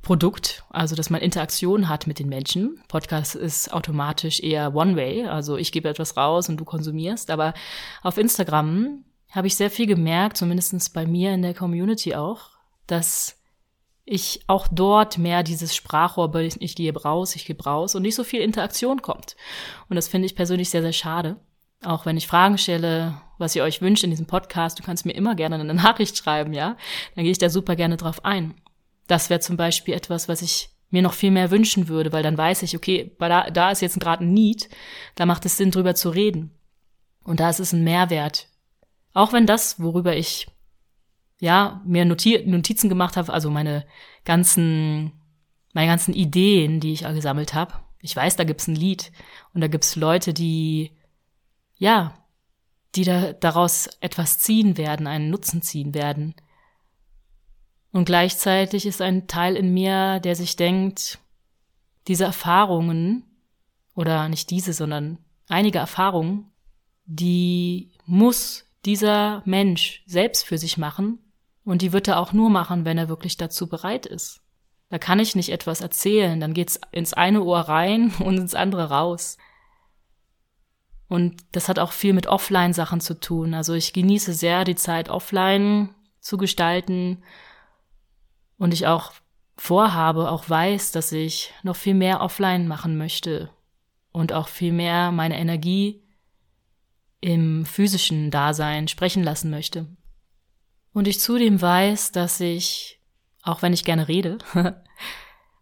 Produkt, 0.00 0.64
also 0.70 0.94
dass 0.94 1.10
man 1.10 1.20
Interaktion 1.20 1.88
hat 1.88 2.06
mit 2.06 2.20
den 2.20 2.28
Menschen. 2.28 2.80
Podcast 2.86 3.34
ist 3.34 3.72
automatisch 3.72 4.40
eher 4.40 4.74
One-Way, 4.74 5.26
also 5.26 5.56
ich 5.56 5.72
gebe 5.72 5.88
etwas 5.88 6.16
raus 6.16 6.48
und 6.48 6.56
du 6.56 6.64
konsumierst. 6.64 7.30
Aber 7.30 7.52
auf 8.02 8.16
Instagram 8.16 9.04
habe 9.30 9.46
ich 9.46 9.56
sehr 9.56 9.70
viel 9.70 9.86
gemerkt, 9.86 10.36
zumindest 10.36 10.92
bei 10.94 11.06
mir 11.06 11.32
in 11.32 11.42
der 11.42 11.54
Community 11.54 12.14
auch, 12.14 12.50
dass 12.86 13.38
ich 14.04 14.40
auch 14.46 14.68
dort 14.68 15.18
mehr 15.18 15.42
dieses 15.42 15.76
Sprachrohr, 15.76 16.34
ich 16.34 16.74
gebe 16.74 17.02
raus, 17.02 17.36
ich 17.36 17.44
gebe 17.44 17.62
raus 17.64 17.94
und 17.94 18.02
nicht 18.02 18.14
so 18.14 18.24
viel 18.24 18.40
Interaktion 18.40 19.02
kommt. 19.02 19.36
Und 19.88 19.96
das 19.96 20.08
finde 20.08 20.26
ich 20.26 20.34
persönlich 20.34 20.70
sehr, 20.70 20.82
sehr 20.82 20.94
schade. 20.94 21.36
Auch 21.84 22.06
wenn 22.06 22.16
ich 22.16 22.26
Fragen 22.26 22.58
stelle, 22.58 23.20
was 23.36 23.54
ihr 23.54 23.62
euch 23.62 23.82
wünscht 23.82 24.02
in 24.02 24.10
diesem 24.10 24.26
Podcast, 24.26 24.78
du 24.78 24.82
kannst 24.82 25.06
mir 25.06 25.12
immer 25.12 25.34
gerne 25.34 25.56
eine 25.56 25.74
Nachricht 25.74 26.16
schreiben, 26.16 26.52
ja? 26.52 26.76
Dann 27.14 27.24
gehe 27.24 27.30
ich 27.30 27.38
da 27.38 27.50
super 27.50 27.76
gerne 27.76 27.96
drauf 27.96 28.24
ein. 28.24 28.54
Das 29.06 29.30
wäre 29.30 29.40
zum 29.40 29.56
Beispiel 29.56 29.94
etwas, 29.94 30.28
was 30.28 30.42
ich 30.42 30.70
mir 30.90 31.02
noch 31.02 31.12
viel 31.12 31.30
mehr 31.30 31.50
wünschen 31.50 31.88
würde, 31.88 32.12
weil 32.12 32.22
dann 32.22 32.38
weiß 32.38 32.62
ich, 32.62 32.74
okay, 32.74 33.14
da, 33.18 33.50
da 33.50 33.70
ist 33.70 33.82
jetzt 33.82 34.00
gerade 34.00 34.24
ein 34.24 34.32
Need, 34.32 34.68
da 35.14 35.26
macht 35.26 35.44
es 35.44 35.56
Sinn, 35.56 35.70
drüber 35.70 35.94
zu 35.94 36.08
reden. 36.08 36.50
Und 37.24 37.40
da 37.40 37.50
ist 37.50 37.60
es 37.60 37.72
ein 37.72 37.84
Mehrwert. 37.84 38.48
Auch 39.18 39.32
wenn 39.32 39.46
das, 39.46 39.80
worüber 39.80 40.14
ich 40.14 40.46
ja 41.40 41.82
mir 41.84 42.04
Notizen 42.04 42.88
gemacht 42.88 43.16
habe, 43.16 43.32
also 43.32 43.50
meine 43.50 43.84
ganzen, 44.24 45.10
meine 45.72 45.88
ganzen 45.88 46.14
Ideen, 46.14 46.78
die 46.78 46.92
ich 46.92 47.02
gesammelt 47.02 47.52
habe. 47.52 47.74
Ich 48.00 48.14
weiß, 48.14 48.36
da 48.36 48.44
gibt's 48.44 48.68
ein 48.68 48.76
Lied 48.76 49.10
und 49.54 49.60
da 49.60 49.66
gibt's 49.66 49.96
Leute, 49.96 50.32
die 50.32 50.92
ja, 51.74 52.14
die 52.94 53.02
da, 53.02 53.32
daraus 53.32 53.88
etwas 53.98 54.38
ziehen 54.38 54.76
werden, 54.76 55.08
einen 55.08 55.30
Nutzen 55.30 55.62
ziehen 55.62 55.94
werden. 55.94 56.36
Und 57.90 58.04
gleichzeitig 58.04 58.86
ist 58.86 59.02
ein 59.02 59.26
Teil 59.26 59.56
in 59.56 59.74
mir, 59.74 60.20
der 60.20 60.36
sich 60.36 60.54
denkt, 60.54 61.18
diese 62.06 62.22
Erfahrungen, 62.22 63.24
oder 63.96 64.28
nicht 64.28 64.50
diese, 64.50 64.72
sondern 64.72 65.18
einige 65.48 65.78
Erfahrungen, 65.78 66.52
die 67.04 67.90
muss 68.06 68.67
dieser 68.88 69.42
Mensch 69.44 70.02
selbst 70.06 70.46
für 70.46 70.56
sich 70.56 70.78
machen 70.78 71.18
und 71.62 71.82
die 71.82 71.92
wird 71.92 72.08
er 72.08 72.18
auch 72.18 72.32
nur 72.32 72.48
machen, 72.48 72.86
wenn 72.86 72.96
er 72.96 73.10
wirklich 73.10 73.36
dazu 73.36 73.68
bereit 73.68 74.06
ist. 74.06 74.40
Da 74.88 74.98
kann 74.98 75.20
ich 75.20 75.36
nicht 75.36 75.52
etwas 75.52 75.82
erzählen, 75.82 76.40
dann 76.40 76.54
geht's 76.54 76.80
ins 76.90 77.12
eine 77.12 77.42
Ohr 77.42 77.60
rein 77.60 78.14
und 78.18 78.38
ins 78.38 78.54
andere 78.54 78.88
raus. 78.88 79.36
Und 81.06 81.42
das 81.52 81.68
hat 81.68 81.78
auch 81.78 81.92
viel 81.92 82.14
mit 82.14 82.28
Offline-Sachen 82.28 83.02
zu 83.02 83.20
tun. 83.20 83.52
Also 83.52 83.74
ich 83.74 83.92
genieße 83.92 84.32
sehr 84.32 84.64
die 84.64 84.74
Zeit 84.74 85.10
offline 85.10 85.94
zu 86.20 86.38
gestalten 86.38 87.22
und 88.56 88.72
ich 88.72 88.86
auch 88.86 89.12
vorhabe, 89.58 90.30
auch 90.30 90.48
weiß, 90.48 90.92
dass 90.92 91.12
ich 91.12 91.52
noch 91.62 91.76
viel 91.76 91.94
mehr 91.94 92.22
offline 92.22 92.66
machen 92.66 92.96
möchte 92.96 93.50
und 94.12 94.32
auch 94.32 94.48
viel 94.48 94.72
mehr 94.72 95.12
meine 95.12 95.38
Energie 95.38 96.07
im 97.20 97.66
physischen 97.66 98.30
Dasein 98.30 98.88
sprechen 98.88 99.22
lassen 99.22 99.50
möchte. 99.50 99.86
Und 100.92 101.08
ich 101.08 101.20
zudem 101.20 101.60
weiß, 101.60 102.12
dass 102.12 102.40
ich, 102.40 103.00
auch 103.42 103.62
wenn 103.62 103.72
ich 103.72 103.84
gerne 103.84 104.08
rede, 104.08 104.38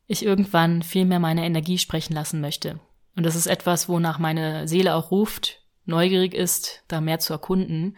ich 0.06 0.24
irgendwann 0.24 0.82
viel 0.82 1.04
mehr 1.04 1.20
meine 1.20 1.44
Energie 1.44 1.78
sprechen 1.78 2.14
lassen 2.14 2.40
möchte. 2.40 2.80
Und 3.16 3.24
das 3.24 3.34
ist 3.34 3.46
etwas, 3.46 3.88
wonach 3.88 4.18
meine 4.18 4.68
Seele 4.68 4.94
auch 4.94 5.10
ruft, 5.10 5.62
neugierig 5.84 6.34
ist, 6.34 6.82
da 6.88 7.00
mehr 7.00 7.18
zu 7.18 7.32
erkunden. 7.32 7.96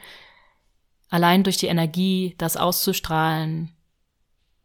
Allein 1.09 1.43
durch 1.43 1.57
die 1.57 1.67
Energie, 1.67 2.35
das 2.39 2.57
auszustrahlen, 2.57 3.75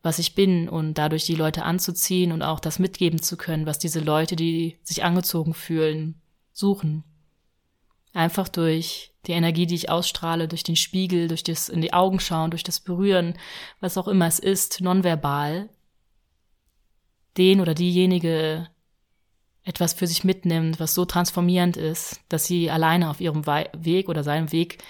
was 0.04 0.20
ich 0.20 0.36
bin 0.36 0.68
und 0.70 0.96
dadurch 0.96 1.26
die 1.26 1.36
Leute 1.36 1.64
anzuziehen 1.64 2.32
und 2.32 2.42
auch 2.42 2.60
das 2.60 2.78
mitgeben 2.78 3.22
zu 3.22 3.38
können, 3.38 3.66
was 3.66 3.80
diese 3.80 4.02
Leute, 4.02 4.36
die 4.36 4.78
sich 4.84 5.04
angezogen 5.04 5.54
fühlen, 5.54 6.22
suchen. 6.52 7.06
Einfach 8.14 8.48
durch 8.48 9.12
die 9.26 9.32
Energie, 9.32 9.66
die 9.66 9.76
ich 9.76 9.90
ausstrahle, 9.90 10.48
durch 10.48 10.64
den 10.64 10.76
Spiegel, 10.76 11.28
durch 11.28 11.44
das 11.44 11.70
in 11.70 11.82
die 11.82 11.94
Augen 11.94 12.20
schauen, 12.20 12.52
durch 12.52 12.64
das 12.64 12.80
Berühren, 12.80 13.38
was 13.80 13.98
auch 13.98 14.08
immer 14.08 14.28
es 14.28 14.40
ist, 14.40 14.82
nonverbal, 14.82 15.70
den 17.38 17.60
oder 17.60 17.74
diejenige 17.74 18.68
etwas 19.64 19.94
für 19.94 20.08
sich 20.08 20.24
mitnimmt, 20.24 20.80
was 20.80 20.94
so 20.94 21.06
transformierend 21.06 21.78
ist, 21.78 22.20
dass 22.30 22.46
sie 22.46 22.70
alleine 22.70 23.10
auf 23.10 23.22
ihrem 23.22 23.46
Weg 23.46 24.10
oder 24.10 24.24
seinem 24.24 24.52
Weg 24.52 24.84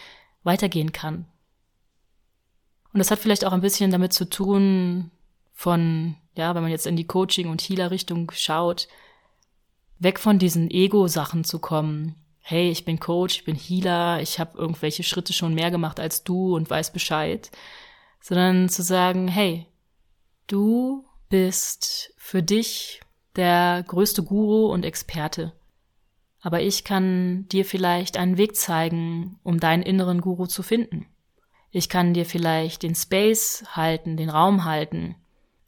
weitergehen 0.44 0.92
kann. 0.92 1.26
Und 2.92 3.00
das 3.00 3.12
hat 3.12 3.20
vielleicht 3.20 3.46
auch 3.46 3.54
ein 3.54 3.62
bisschen 3.62 3.92
damit 3.92 4.14
zu 4.14 4.30
tun, 4.30 5.12
von, 5.54 6.16
ja, 6.36 6.54
wenn 6.56 6.64
man 6.64 6.72
jetzt 6.72 6.88
in 6.88 6.96
die 6.96 7.08
Coaching- 7.08 7.50
und 7.50 7.62
Healer-Richtung 7.62 8.32
schaut, 8.36 8.88
weg 10.00 10.20
von 10.20 10.40
diesen 10.40 10.70
Ego-Sachen 10.70 11.44
zu 11.44 11.60
kommen. 11.60 12.16
Hey, 12.46 12.70
ich 12.70 12.84
bin 12.84 13.00
Coach, 13.00 13.38
ich 13.38 13.46
bin 13.46 13.56
Healer, 13.56 14.22
ich 14.22 14.38
habe 14.38 14.58
irgendwelche 14.58 15.04
Schritte 15.04 15.32
schon 15.32 15.54
mehr 15.54 15.72
gemacht 15.72 15.98
als 15.98 16.26
du 16.26 16.58
und 16.58 16.70
weiß 16.70 16.92
Bescheid. 16.92 17.50
Sondern 18.20 18.68
zu 18.68 18.84
sagen, 18.84 19.30
hey, 19.30 19.66
du 20.48 21.06
bist 21.30 22.14
für 22.18 22.44
dich 22.44 23.00
der 23.38 23.86
größte 23.88 24.24
Guru 24.24 24.66
und 24.66 24.84
Experte. 24.84 25.54
Aber 26.42 26.62
ich 26.62 26.84
kann 26.84 27.48
dir 27.48 27.64
vielleicht 27.64 28.18
einen 28.18 28.38
Weg 28.38 28.58
zeigen, 28.58 29.40
um 29.44 29.62
deinen 29.62 29.82
inneren 29.82 30.20
Guru 30.20 30.46
zu 30.46 30.64
finden. 30.64 31.06
Ich 31.72 31.88
kann 31.88 32.14
dir 32.14 32.26
vielleicht 32.26 32.84
den 32.84 32.94
Space 32.94 33.64
halten, 33.72 34.18
den 34.18 34.30
Raum 34.30 34.66
halten 34.66 35.16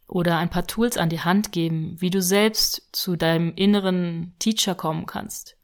oder 0.09 0.37
ein 0.39 0.49
paar 0.49 0.67
Tools 0.67 0.97
an 0.97 1.07
die 1.07 1.21
Hand 1.21 1.53
geben, 1.53 1.95
wie 1.99 2.09
du 2.09 2.21
selbst 2.21 2.89
zu 2.91 3.15
deinem 3.15 3.53
inneren 3.55 4.35
Teacher 4.39 4.75
kommen 4.75 5.05
kannst. 5.05 5.55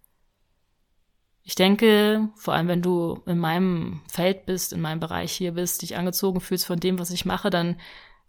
Ich 1.52 1.56
denke, 1.56 2.30
vor 2.36 2.54
allem 2.54 2.70
wenn 2.70 2.82
du 2.82 3.22
in 3.26 3.38
meinem 3.38 4.00
Feld 4.08 4.46
bist, 4.46 4.72
in 4.72 4.80
meinem 4.80 5.02
Bereich 5.02 5.34
hier 5.34 5.52
bist, 5.52 5.82
dich 5.82 5.98
angezogen 5.98 6.40
fühlst 6.40 6.66
von 6.66 6.80
dem, 6.80 6.98
was 6.98 7.12
ich 7.12 7.26
mache, 7.26 7.50
dann 7.50 7.78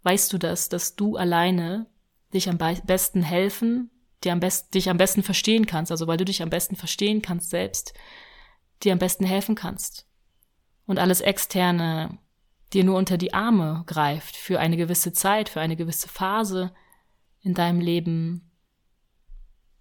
weißt 0.01 0.33
du 0.33 0.37
das, 0.37 0.67
dass 0.67 0.97
du 0.97 1.15
alleine 1.15 1.87
dich 2.33 2.49
am 2.49 2.57
besten 2.57 3.23
helfen, 3.23 3.89
dir 4.25 4.33
am 4.33 4.41
besten, 4.41 4.71
dich 4.71 4.89
am 4.89 4.97
besten 4.97 5.23
verstehen 5.23 5.65
kannst, 5.65 5.89
also 5.89 6.05
weil 6.05 6.17
du 6.17 6.25
dich 6.25 6.41
am 6.41 6.49
besten 6.49 6.75
verstehen 6.75 7.21
kannst 7.21 7.49
selbst, 7.49 7.93
dir 8.83 8.91
am 8.91 8.99
besten 8.99 9.23
helfen 9.23 9.55
kannst. 9.55 10.05
Und 10.85 10.99
alles 10.99 11.21
Externe 11.21 12.17
dir 12.73 12.83
nur 12.83 12.97
unter 12.97 13.17
die 13.17 13.33
Arme 13.33 13.85
greift 13.87 14.35
für 14.35 14.59
eine 14.59 14.75
gewisse 14.75 15.13
Zeit, 15.13 15.47
für 15.47 15.61
eine 15.61 15.77
gewisse 15.77 16.09
Phase 16.09 16.73
in 17.39 17.53
deinem 17.53 17.79
Leben, 17.79 18.51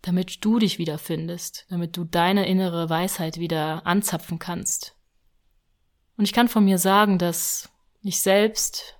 damit 0.02 0.44
du 0.44 0.58
dich 0.58 0.78
wiederfindest, 0.78 1.66
damit 1.70 1.96
du 1.96 2.04
deine 2.04 2.46
innere 2.46 2.90
Weisheit 2.90 3.38
wieder 3.38 3.86
anzapfen 3.86 4.38
kannst. 4.38 4.96
Und 6.16 6.24
ich 6.24 6.32
kann 6.32 6.48
von 6.48 6.64
mir 6.64 6.78
sagen, 6.78 7.18
dass 7.18 7.70
ich 8.02 8.20
selbst, 8.20 8.98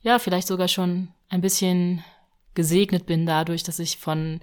ja, 0.00 0.18
vielleicht 0.18 0.46
sogar 0.46 0.68
schon 0.68 1.08
ein 1.28 1.40
bisschen 1.40 2.04
gesegnet 2.54 3.06
bin 3.06 3.26
dadurch, 3.26 3.62
dass 3.62 3.78
ich 3.78 3.98
von 3.98 4.40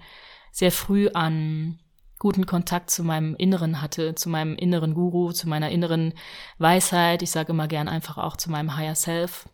sehr 0.52 0.72
früh 0.72 1.10
an 1.10 1.80
guten 2.18 2.46
Kontakt 2.46 2.90
zu 2.90 3.04
meinem 3.04 3.36
Inneren 3.36 3.82
hatte, 3.82 4.14
zu 4.16 4.30
meinem 4.30 4.56
inneren 4.56 4.94
Guru, 4.94 5.32
zu 5.32 5.48
meiner 5.48 5.70
inneren 5.70 6.14
Weisheit. 6.58 7.22
Ich 7.22 7.32
sage 7.32 7.54
immer 7.54 7.68
gern 7.68 7.88
einfach 7.88 8.18
auch 8.18 8.36
zu 8.36 8.52
meinem 8.52 8.76
Higher 8.76 8.96
Self. 8.96 9.48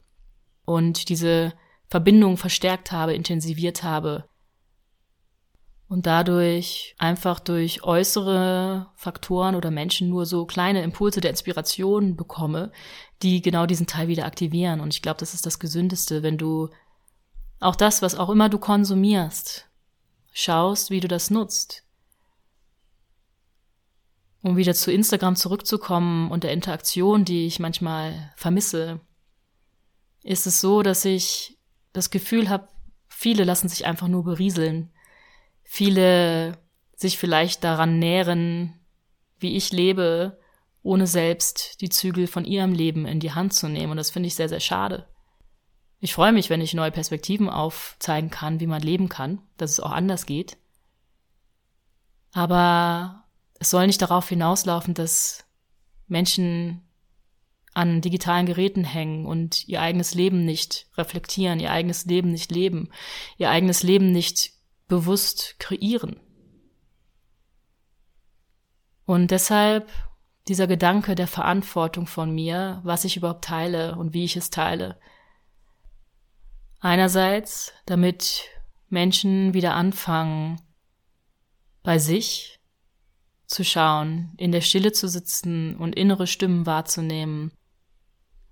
Und 0.66 1.10
diese 1.10 1.54
Verbindung 1.88 2.38
verstärkt 2.38 2.92
habe, 2.92 3.14
intensiviert 3.14 3.84
habe. 3.84 4.28
Und 5.88 6.08
dadurch 6.08 6.96
einfach 6.98 7.40
durch 7.40 7.84
äußere 7.84 8.88
Faktoren 8.96 9.56
oder 9.56 9.70
Menschen 9.70 10.10
nur 10.10 10.26
so 10.26 10.46
kleine 10.46 10.82
Impulse 10.82 11.22
der 11.22 11.30
Inspiration 11.30 12.16
bekomme, 12.16 12.72
die 13.22 13.42
genau 13.42 13.68
diesen 13.68 13.86
Teil 13.86 14.08
wieder 14.08 14.26
aktivieren. 14.26 14.80
Und 14.82 14.94
ich 14.94 15.04
glaube, 15.04 15.20
das 15.20 15.36
ist 15.36 15.46
das 15.46 15.60
Gesündeste, 15.60 16.24
wenn 16.24 16.38
du 16.40 16.70
auch 17.60 17.76
das, 17.76 18.02
was 18.02 18.16
auch 18.16 18.30
immer 18.30 18.50
du 18.50 18.58
konsumierst, 18.58 19.70
schaust, 20.34 20.90
wie 20.90 21.00
du 21.00 21.08
das 21.08 21.30
nutzt. 21.30 21.84
Um 24.42 24.58
wieder 24.58 24.74
zu 24.74 24.92
Instagram 24.92 25.36
zurückzukommen 25.36 26.30
und 26.32 26.44
der 26.44 26.52
Interaktion, 26.52 27.26
die 27.26 27.46
ich 27.48 27.60
manchmal 27.60 28.34
vermisse, 28.36 29.02
ist 30.24 30.48
es 30.48 30.62
so, 30.62 30.82
dass 30.82 31.06
ich 31.06 31.58
das 31.94 32.10
Gefühl 32.10 32.50
habe, 32.50 32.68
viele 33.08 33.44
lassen 33.44 33.70
sich 33.70 33.86
einfach 33.86 34.08
nur 34.08 34.24
berieseln. 34.24 34.92
Viele 35.66 36.58
sich 36.96 37.18
vielleicht 37.18 37.64
daran 37.64 38.00
nähren, 38.00 38.80
wie 39.40 39.58
ich 39.58 39.72
lebe, 39.72 40.40
ohne 40.82 41.08
selbst 41.08 41.82
die 41.82 41.90
Zügel 41.90 42.28
von 42.28 42.46
ihrem 42.46 42.72
Leben 42.72 43.06
in 43.06 43.20
die 43.20 43.34
Hand 43.34 43.54
zu 43.54 43.68
nehmen. 43.68 43.92
Und 43.92 43.98
das 43.98 44.12
finde 44.12 44.28
ich 44.28 44.36
sehr, 44.36 44.48
sehr 44.48 44.60
schade. 44.62 45.08
Ich 46.00 46.14
freue 46.14 46.32
mich, 46.32 46.50
wenn 46.50 46.62
ich 46.62 46.74
neue 46.74 46.92
Perspektiven 46.92 47.50
aufzeigen 47.50 48.30
kann, 48.30 48.60
wie 48.60 48.68
man 48.68 48.82
leben 48.82 49.10
kann, 49.10 49.42
dass 49.58 49.72
es 49.72 49.80
auch 49.80 49.92
anders 49.92 50.26
geht. 50.26 50.58
Aber 52.32 53.26
es 53.60 53.72
soll 53.72 53.88
nicht 53.88 54.02
darauf 54.02 54.30
hinauslaufen, 54.30 54.94
dass 54.94 55.46
Menschen 56.08 56.82
an 57.74 58.02
digitalen 58.02 58.46
Geräten 58.46 58.84
hängen 58.84 59.26
und 59.26 59.68
ihr 59.68 59.82
eigenes 59.82 60.14
Leben 60.14 60.46
nicht 60.46 60.88
reflektieren, 60.98 61.60
ihr 61.60 61.72
eigenes 61.72 62.06
Leben 62.06 62.32
nicht 62.32 62.52
leben, 62.52 62.90
ihr 63.38 63.50
eigenes 63.50 63.84
Leben 63.84 64.12
nicht 64.12 64.55
bewusst 64.88 65.56
kreieren. 65.60 66.20
Und 69.06 69.32
deshalb 69.32 69.92
dieser 70.48 70.68
Gedanke 70.68 71.16
der 71.16 71.28
Verantwortung 71.28 72.08
von 72.08 72.34
mir, 72.34 72.82
was 72.84 73.04
ich 73.04 73.18
überhaupt 73.18 73.46
teile 73.46 73.96
und 73.96 74.14
wie 74.14 74.24
ich 74.24 74.36
es 74.36 74.50
teile, 74.50 75.00
Einerseits, 76.86 77.74
damit 77.88 78.44
Menschen 78.90 79.56
wieder 79.56 79.74
anfangen, 79.74 80.62
bei 81.82 81.98
sich 81.98 82.60
zu 83.48 83.64
schauen, 83.64 84.36
in 84.38 84.52
der 84.52 84.62
Stille 84.62 84.92
zu 84.92 85.08
sitzen 85.08 85.78
und 85.78 85.96
innere 85.96 86.28
Stimmen 86.28 86.68
wahrzunehmen, 86.68 87.52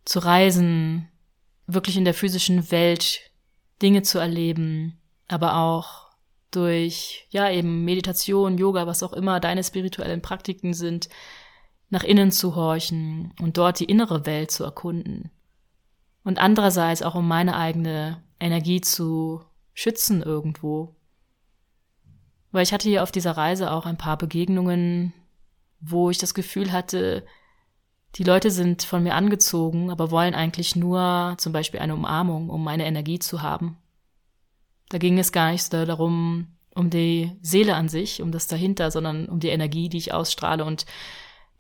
zu 0.03 0.17
reisen, 0.17 1.09
wirklich 1.67 1.95
in 1.95 2.05
der 2.05 2.15
physischen 2.15 2.71
Welt 2.71 3.19
Dinge 3.83 4.01
zu 4.01 4.17
erleben, 4.17 4.99
aber 5.27 5.55
auch 5.57 6.02
durch, 6.55 7.27
ja, 7.29 7.49
eben 7.49 7.85
Meditation, 7.85 8.57
Yoga, 8.57 8.87
was 8.87 9.03
auch 9.03 9.13
immer 9.13 9.39
deine 9.39 9.63
spirituellen 9.63 10.21
Praktiken 10.21 10.73
sind, 10.73 11.09
nach 11.89 12.03
innen 12.03 12.31
zu 12.31 12.55
horchen 12.55 13.33
und 13.41 13.57
dort 13.57 13.79
die 13.79 13.85
innere 13.85 14.25
Welt 14.25 14.51
zu 14.51 14.63
erkunden 14.63 15.31
und 16.23 16.39
andererseits 16.39 17.01
auch 17.01 17.15
um 17.15 17.27
meine 17.27 17.55
eigene 17.55 18.21
Energie 18.39 18.81
zu 18.81 19.41
schützen 19.73 20.21
irgendwo. 20.21 20.95
Weil 22.51 22.63
ich 22.63 22.73
hatte 22.73 22.87
hier 22.87 23.03
auf 23.03 23.11
dieser 23.11 23.31
Reise 23.31 23.71
auch 23.71 23.85
ein 23.85 23.97
paar 23.97 24.17
Begegnungen, 24.17 25.13
wo 25.79 26.09
ich 26.09 26.17
das 26.17 26.33
Gefühl 26.33 26.71
hatte, 26.71 27.25
die 28.15 28.23
Leute 28.23 28.51
sind 28.51 28.83
von 28.83 29.01
mir 29.03 29.15
angezogen, 29.15 29.89
aber 29.89 30.11
wollen 30.11 30.35
eigentlich 30.35 30.75
nur 30.75 31.35
zum 31.37 31.51
Beispiel 31.51 31.79
eine 31.79 31.95
Umarmung, 31.95 32.49
um 32.49 32.63
meine 32.63 32.85
Energie 32.85 33.19
zu 33.19 33.41
haben. 33.41 33.77
Da 34.93 34.99
ging 34.99 35.17
es 35.17 35.31
gar 35.31 35.51
nicht 35.51 35.73
darum, 35.73 36.49
um 36.75 36.91
die 36.91 37.35
Seele 37.41 37.73
an 37.73 37.89
sich, 37.89 38.21
um 38.21 38.31
das 38.31 38.45
dahinter, 38.45 38.91
sondern 38.91 39.27
um 39.27 39.39
die 39.39 39.47
Energie, 39.47 39.89
die 39.89 39.97
ich 39.97 40.13
ausstrahle 40.13 40.63
und 40.63 40.85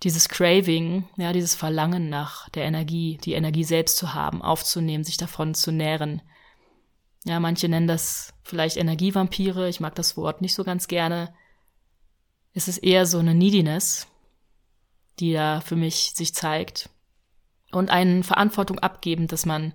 dieses 0.03 0.29
Craving, 0.29 1.07
ja, 1.17 1.33
dieses 1.33 1.55
Verlangen 1.55 2.09
nach 2.09 2.47
der 2.49 2.65
Energie, 2.65 3.17
die 3.23 3.33
Energie 3.33 3.63
selbst 3.63 3.97
zu 3.97 4.13
haben, 4.13 4.43
aufzunehmen, 4.43 5.03
sich 5.03 5.17
davon 5.17 5.55
zu 5.55 5.71
nähren. 5.71 6.21
Ja, 7.25 7.39
manche 7.39 7.67
nennen 7.67 7.87
das 7.87 8.35
vielleicht 8.43 8.77
Energievampire. 8.77 9.67
Ich 9.67 9.79
mag 9.79 9.95
das 9.95 10.15
Wort 10.15 10.41
nicht 10.41 10.53
so 10.53 10.63
ganz 10.63 10.87
gerne. 10.87 11.33
Es 12.53 12.67
ist 12.67 12.83
eher 12.83 13.07
so 13.07 13.17
eine 13.17 13.33
Neediness, 13.33 14.05
die 15.19 15.33
da 15.33 15.59
für 15.59 15.75
mich 15.75 16.13
sich 16.13 16.35
zeigt. 16.35 16.91
Und 17.71 17.89
eine 17.89 18.23
Verantwortung 18.23 18.77
abgeben, 18.77 19.25
dass 19.25 19.47
man 19.47 19.73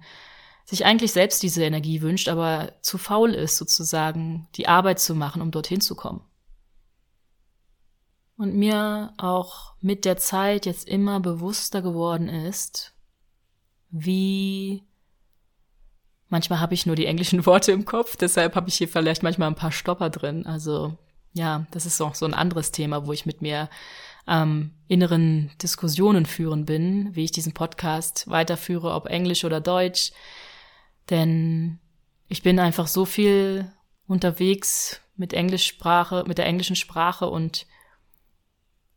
sich 0.69 0.85
eigentlich 0.85 1.13
selbst 1.13 1.43
diese 1.43 1.65
Energie 1.65 2.03
wünscht, 2.03 2.29
aber 2.29 2.75
zu 2.83 2.99
faul 2.99 3.33
ist, 3.33 3.57
sozusagen 3.57 4.49
die 4.55 4.69
Arbeit 4.69 5.01
zu 5.01 5.15
machen, 5.15 5.41
um 5.41 5.51
dorthin 5.51 5.81
zu 5.81 5.95
kommen. 5.95 6.21
Und 8.37 8.55
mir 8.55 9.15
auch 9.17 9.73
mit 9.81 10.05
der 10.05 10.19
Zeit 10.19 10.67
jetzt 10.67 10.87
immer 10.87 11.21
bewusster 11.21 11.81
geworden 11.81 12.29
ist, 12.29 12.93
wie 13.89 14.83
manchmal 16.29 16.61
habe 16.61 16.75
ich 16.75 16.85
nur 16.85 16.97
die 16.97 17.07
englischen 17.07 17.47
Worte 17.47 17.73
im 17.73 17.87
Kopf, 17.87 18.17
deshalb 18.17 18.55
habe 18.55 18.69
ich 18.69 18.75
hier 18.75 18.89
vielleicht 18.89 19.23
manchmal 19.23 19.49
ein 19.49 19.55
paar 19.55 19.73
Stopper 19.73 20.11
drin. 20.11 20.45
Also 20.45 20.99
ja, 21.33 21.67
das 21.71 21.87
ist 21.87 21.99
auch 22.03 22.15
so 22.15 22.27
ein 22.27 22.35
anderes 22.35 22.73
Thema, 22.73 23.07
wo 23.07 23.15
ich 23.15 23.25
mit 23.25 23.41
mir 23.41 23.71
ähm, 24.27 24.73
inneren 24.87 25.51
Diskussionen 25.63 26.27
führen 26.27 26.67
bin, 26.67 27.17
wie 27.17 27.25
ich 27.25 27.33
diesen 27.33 27.55
Podcast 27.55 28.29
weiterführe, 28.29 28.93
ob 28.93 29.07
Englisch 29.07 29.47
oder 29.47 29.63
Deutsch. 29.63 30.13
Denn 31.11 31.79
ich 32.29 32.43
bin 32.43 32.59
einfach 32.59 32.87
so 32.87 33.05
viel 33.05 33.73
unterwegs 34.07 35.01
mit 35.17 35.33
Englischsprache, 35.33 36.25
mit 36.27 36.39
der 36.39 36.47
englischen 36.47 36.77
Sprache 36.77 37.29
und 37.29 37.67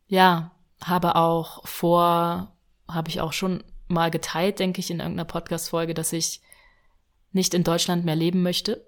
ja, 0.06 0.52
habe 0.82 1.16
auch 1.16 1.66
vor, 1.66 2.52
habe 2.88 3.08
ich 3.08 3.20
auch 3.20 3.32
schon 3.32 3.64
mal 3.88 4.10
geteilt, 4.10 4.58
denke 4.58 4.80
ich, 4.80 4.90
in 4.90 5.00
irgendeiner 5.00 5.24
Podcast-Folge, 5.24 5.94
dass 5.94 6.12
ich 6.12 6.40
nicht 7.32 7.54
in 7.54 7.64
Deutschland 7.64 8.04
mehr 8.04 8.16
leben 8.16 8.42
möchte, 8.42 8.86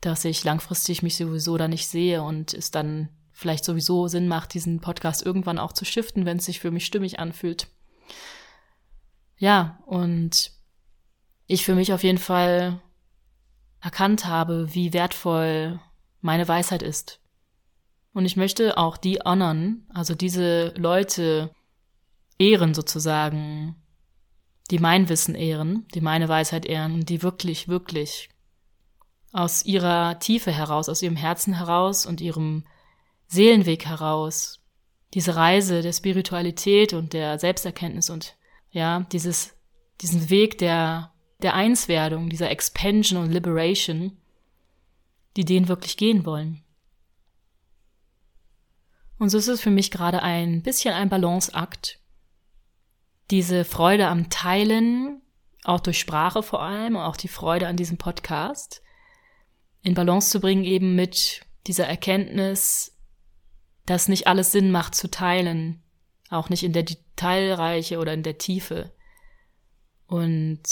dass 0.00 0.24
ich 0.24 0.44
langfristig 0.44 1.02
mich 1.02 1.16
sowieso 1.16 1.56
da 1.56 1.68
nicht 1.68 1.86
sehe 1.88 2.22
und 2.22 2.54
es 2.54 2.70
dann 2.70 3.08
vielleicht 3.32 3.64
sowieso 3.64 4.08
Sinn 4.08 4.28
macht, 4.28 4.54
diesen 4.54 4.80
Podcast 4.80 5.24
irgendwann 5.24 5.58
auch 5.58 5.72
zu 5.72 5.84
shiften, 5.84 6.26
wenn 6.26 6.38
es 6.38 6.46
sich 6.46 6.60
für 6.60 6.70
mich 6.70 6.86
stimmig 6.86 7.18
anfühlt. 7.18 7.68
Ja, 9.38 9.78
und 9.86 10.52
ich 11.50 11.64
für 11.64 11.74
mich 11.74 11.92
auf 11.92 12.04
jeden 12.04 12.18
Fall 12.18 12.80
erkannt 13.80 14.26
habe, 14.26 14.72
wie 14.74 14.92
wertvoll 14.92 15.80
meine 16.20 16.46
Weisheit 16.46 16.82
ist. 16.82 17.20
Und 18.12 18.24
ich 18.24 18.36
möchte 18.36 18.78
auch 18.78 18.96
die 18.96 19.18
honern, 19.24 19.84
also 19.92 20.14
diese 20.14 20.72
Leute 20.76 21.50
ehren 22.38 22.72
sozusagen, 22.72 23.76
die 24.70 24.78
mein 24.78 25.08
Wissen 25.08 25.34
ehren, 25.34 25.86
die 25.94 26.00
meine 26.00 26.28
Weisheit 26.28 26.66
ehren 26.66 27.04
die 27.04 27.22
wirklich, 27.22 27.66
wirklich 27.68 28.28
aus 29.32 29.64
ihrer 29.64 30.18
Tiefe 30.20 30.52
heraus, 30.52 30.88
aus 30.88 31.02
ihrem 31.02 31.16
Herzen 31.16 31.54
heraus 31.54 32.06
und 32.06 32.20
ihrem 32.20 32.64
Seelenweg 33.26 33.86
heraus, 33.86 34.60
diese 35.14 35.34
Reise 35.34 35.82
der 35.82 35.92
Spiritualität 35.92 36.92
und 36.92 37.12
der 37.12 37.38
Selbsterkenntnis 37.38 38.10
und 38.10 38.36
ja, 38.70 39.00
dieses, 39.12 39.56
diesen 40.00 40.30
Weg 40.30 40.58
der, 40.58 41.09
der 41.42 41.54
Einswerdung, 41.54 42.28
dieser 42.28 42.50
Expansion 42.50 43.22
und 43.22 43.30
Liberation, 43.30 44.16
die 45.36 45.44
den 45.44 45.68
wirklich 45.68 45.96
gehen 45.96 46.24
wollen. 46.26 46.62
Und 49.18 49.28
so 49.28 49.38
ist 49.38 49.48
es 49.48 49.60
für 49.60 49.70
mich 49.70 49.90
gerade 49.90 50.22
ein 50.22 50.62
bisschen 50.62 50.94
ein 50.94 51.08
Balanceakt, 51.08 51.98
diese 53.30 53.64
Freude 53.64 54.08
am 54.08 54.30
Teilen, 54.30 55.22
auch 55.64 55.80
durch 55.80 55.98
Sprache 55.98 56.42
vor 56.42 56.62
allem, 56.62 56.96
auch 56.96 57.16
die 57.16 57.28
Freude 57.28 57.68
an 57.68 57.76
diesem 57.76 57.98
Podcast, 57.98 58.82
in 59.82 59.94
Balance 59.94 60.30
zu 60.30 60.40
bringen 60.40 60.64
eben 60.64 60.94
mit 60.94 61.42
dieser 61.66 61.86
Erkenntnis, 61.86 62.96
dass 63.86 64.08
nicht 64.08 64.26
alles 64.26 64.52
Sinn 64.52 64.70
macht 64.70 64.94
zu 64.94 65.10
teilen, 65.10 65.82
auch 66.28 66.48
nicht 66.48 66.62
in 66.62 66.72
der 66.72 66.82
Detailreiche 66.82 67.98
oder 67.98 68.14
in 68.14 68.22
der 68.22 68.38
Tiefe. 68.38 68.92
Und 70.06 70.62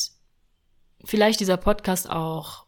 vielleicht 1.05 1.41
dieser 1.41 1.57
Podcast 1.57 2.09
auch 2.11 2.67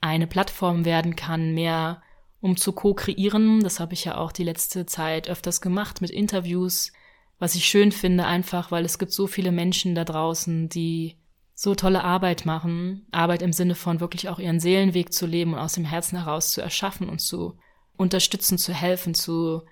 eine 0.00 0.26
Plattform 0.26 0.84
werden 0.84 1.16
kann, 1.16 1.54
mehr 1.54 2.02
um 2.40 2.56
zu 2.56 2.72
co-kreieren. 2.72 3.60
Das 3.60 3.80
habe 3.80 3.94
ich 3.94 4.04
ja 4.04 4.16
auch 4.16 4.32
die 4.32 4.44
letzte 4.44 4.86
Zeit 4.86 5.28
öfters 5.28 5.60
gemacht 5.60 6.00
mit 6.00 6.10
Interviews, 6.10 6.92
was 7.38 7.54
ich 7.54 7.66
schön 7.66 7.92
finde, 7.92 8.26
einfach 8.26 8.70
weil 8.70 8.84
es 8.84 8.98
gibt 8.98 9.12
so 9.12 9.26
viele 9.26 9.52
Menschen 9.52 9.94
da 9.94 10.04
draußen, 10.04 10.68
die 10.68 11.16
so 11.54 11.74
tolle 11.74 12.02
Arbeit 12.02 12.46
machen. 12.46 13.06
Arbeit 13.12 13.42
im 13.42 13.52
Sinne 13.52 13.74
von 13.74 14.00
wirklich 14.00 14.28
auch 14.28 14.38
ihren 14.38 14.60
Seelenweg 14.60 15.12
zu 15.12 15.26
leben 15.26 15.52
und 15.52 15.58
aus 15.58 15.74
dem 15.74 15.84
Herzen 15.84 16.18
heraus 16.18 16.52
zu 16.52 16.62
erschaffen 16.62 17.08
und 17.08 17.20
zu 17.20 17.58
unterstützen, 17.96 18.56
zu 18.56 18.72
helfen, 18.72 19.14
zu 19.14 19.62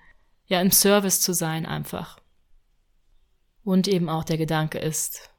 ja 0.45 0.61
im 0.61 0.71
Service 0.71 1.21
zu 1.21 1.33
sein 1.33 1.65
einfach. 1.65 2.19
Und 3.63 3.87
eben 3.87 4.09
auch 4.09 4.23
der 4.23 4.37
Gedanke 4.37 4.77
ist, 4.77 5.31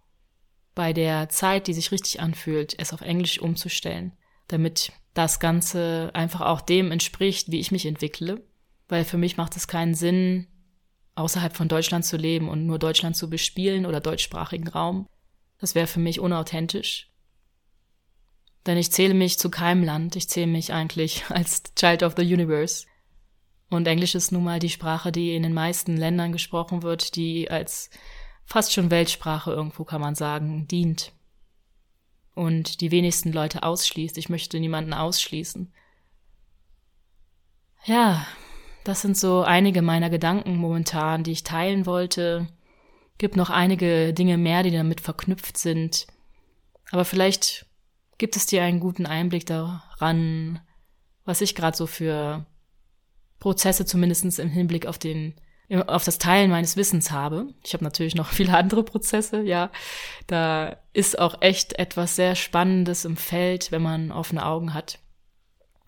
bei 0.75 0.93
der 0.93 1.29
Zeit, 1.29 1.67
die 1.67 1.75
sich 1.75 1.93
richtig 1.93 2.21
anfühlt, 2.21 2.75
es 2.79 2.93
auf 2.93 3.01
Englisch 3.01 3.41
umzustellen, 3.41 4.13
damit 4.49 4.93
das 5.15 5.41
Ganze 5.41 6.11
einfach 6.15 6.43
auch 6.43 6.61
dem 6.61 6.93
entspricht, 6.93 7.51
wie 7.51 7.61
ich 7.61 7.73
mich 7.73 7.87
entwickle. 7.87 8.43
Weil 8.89 9.05
für 9.05 9.19
mich 9.19 9.37
macht 9.37 9.57
es 9.57 9.69
keinen 9.69 9.95
Sinn, 9.95 10.47
außerhalb 11.15 11.57
von 11.57 11.69
Deutschland 11.69 12.05
zu 12.05 12.17
leben 12.17 12.49
und 12.49 12.67
nur 12.67 12.79
Deutschland 12.79 13.17
zu 13.17 13.29
bespielen 13.29 13.87
oder 13.87 14.01
deutschsprachigen 14.01 14.69
Raum. 14.69 15.07
Das 15.59 15.75
wäre 15.75 15.87
für 15.87 16.01
mich 16.01 16.21
unauthentisch. 16.21 17.11
Denn 18.67 18.77
ich 18.77 18.93
zähle 18.93 19.15
mich 19.15 19.39
zu 19.39 19.51
keinem 19.51 19.85
Land, 19.85 20.17
ich 20.17 20.29
zähle 20.29 20.47
mich 20.47 20.73
eigentlich 20.73 21.25
als 21.29 21.63
Child 21.75 22.03
of 22.03 22.15
the 22.17 22.23
Universe. 22.23 22.87
Und 23.69 23.87
Englisch 23.87 24.15
ist 24.15 24.33
nun 24.33 24.45
mal 24.45 24.59
die 24.59 24.69
Sprache, 24.69 25.13
die 25.13 25.35
in 25.35 25.45
den 25.45 25.55
meisten 25.55 25.97
Ländern 25.97 26.33
gesprochen 26.33 26.83
wird, 26.83 27.15
die 27.15 27.51
als 27.51 27.91
fast 28.51 28.73
schon 28.73 28.91
Weltsprache 28.91 29.53
irgendwo 29.53 29.85
kann 29.85 30.01
man 30.01 30.17
sagen, 30.17 30.67
dient. 30.67 31.13
Und 32.35 32.81
die 32.81 32.91
wenigsten 32.91 33.33
Leute 33.33 33.63
ausschließt. 33.63 34.19
Ich 34.19 34.29
möchte 34.29 34.59
niemanden 34.59 34.93
ausschließen. 34.93 35.73
Ja, 37.85 38.27
das 38.83 39.03
sind 39.03 39.17
so 39.17 39.43
einige 39.43 39.83
meiner 39.83 40.11
Gedanken 40.11 40.57
momentan, 40.57 41.23
die 41.23 41.31
ich 41.31 41.45
teilen 41.45 41.87
wollte. 41.87 42.49
Gibt 43.19 43.37
noch 43.37 43.51
einige 43.51 44.13
Dinge 44.13 44.37
mehr, 44.37 44.65
die 44.65 44.73
damit 44.73 45.01
verknüpft 45.01 45.57
sind. 45.57 46.09
Aber 46.91 47.05
vielleicht 47.05 47.67
gibt 48.19 48.35
es 48.35 48.47
dir 48.47 48.65
einen 48.65 48.81
guten 48.81 49.07
Einblick 49.07 49.47
daran, 49.47 50.61
was 51.25 51.41
ich 51.41 51.55
gerade 51.55 51.77
so 51.77 51.87
für 51.87 52.47
Prozesse 53.39 53.87
zumindest 53.87 54.41
im 54.41 54.49
Hinblick 54.49 54.87
auf 54.87 54.99
den 54.99 55.35
auf 55.87 56.05
das 56.05 56.19
Teilen 56.19 56.51
meines 56.51 56.77
Wissens 56.77 57.11
habe. 57.11 57.55
Ich 57.65 57.75
habe 57.75 57.85
natürlich 57.85 58.15
noch 58.15 58.29
viele 58.33 58.57
andere 58.57 58.83
Prozesse, 58.83 59.43
ja. 59.43 59.71
Da 60.27 60.77
ist 60.93 61.19
auch 61.19 61.41
echt 61.41 61.79
etwas 61.79 62.17
sehr 62.17 62.35
Spannendes 62.35 63.05
im 63.05 63.17
Feld, 63.17 63.71
wenn 63.71 63.83
man 63.83 64.13
offene 64.13 64.45
Augen 64.45 64.75
hat 64.75 64.99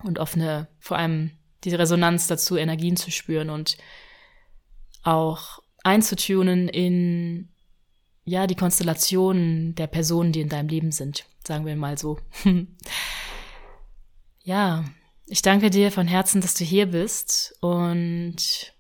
und 0.03 0.19
offene, 0.19 0.69
vor 0.79 0.99
allem 0.99 1.33
die 1.65 1.75
Resonanz 1.75 2.27
dazu, 2.27 2.57
Energien 2.57 2.97
zu 2.97 3.11
spüren 3.11 3.51
und 3.51 3.77
auch 5.03 5.61
einzutunen 5.83 6.69
in 6.69 7.49
ja 8.25 8.47
die 8.47 8.55
Konstellationen 8.55 9.75
der 9.75 9.89
Personen, 9.89 10.33
die 10.33 10.41
in 10.41 10.49
deinem 10.49 10.69
Leben 10.69 10.93
sind, 10.93 11.25
sagen 11.47 11.67
wir 11.67 11.75
mal 11.77 11.99
so. 11.99 12.19
ja, 14.45 14.85
ich 15.27 15.43
danke 15.43 15.71
dir 15.71 15.91
von 15.91 16.07
Herzen, 16.07 16.41
dass 16.41 16.55
du 16.55 16.65
hier 16.65 16.87
bist 16.87 17.57
und 17.61 18.73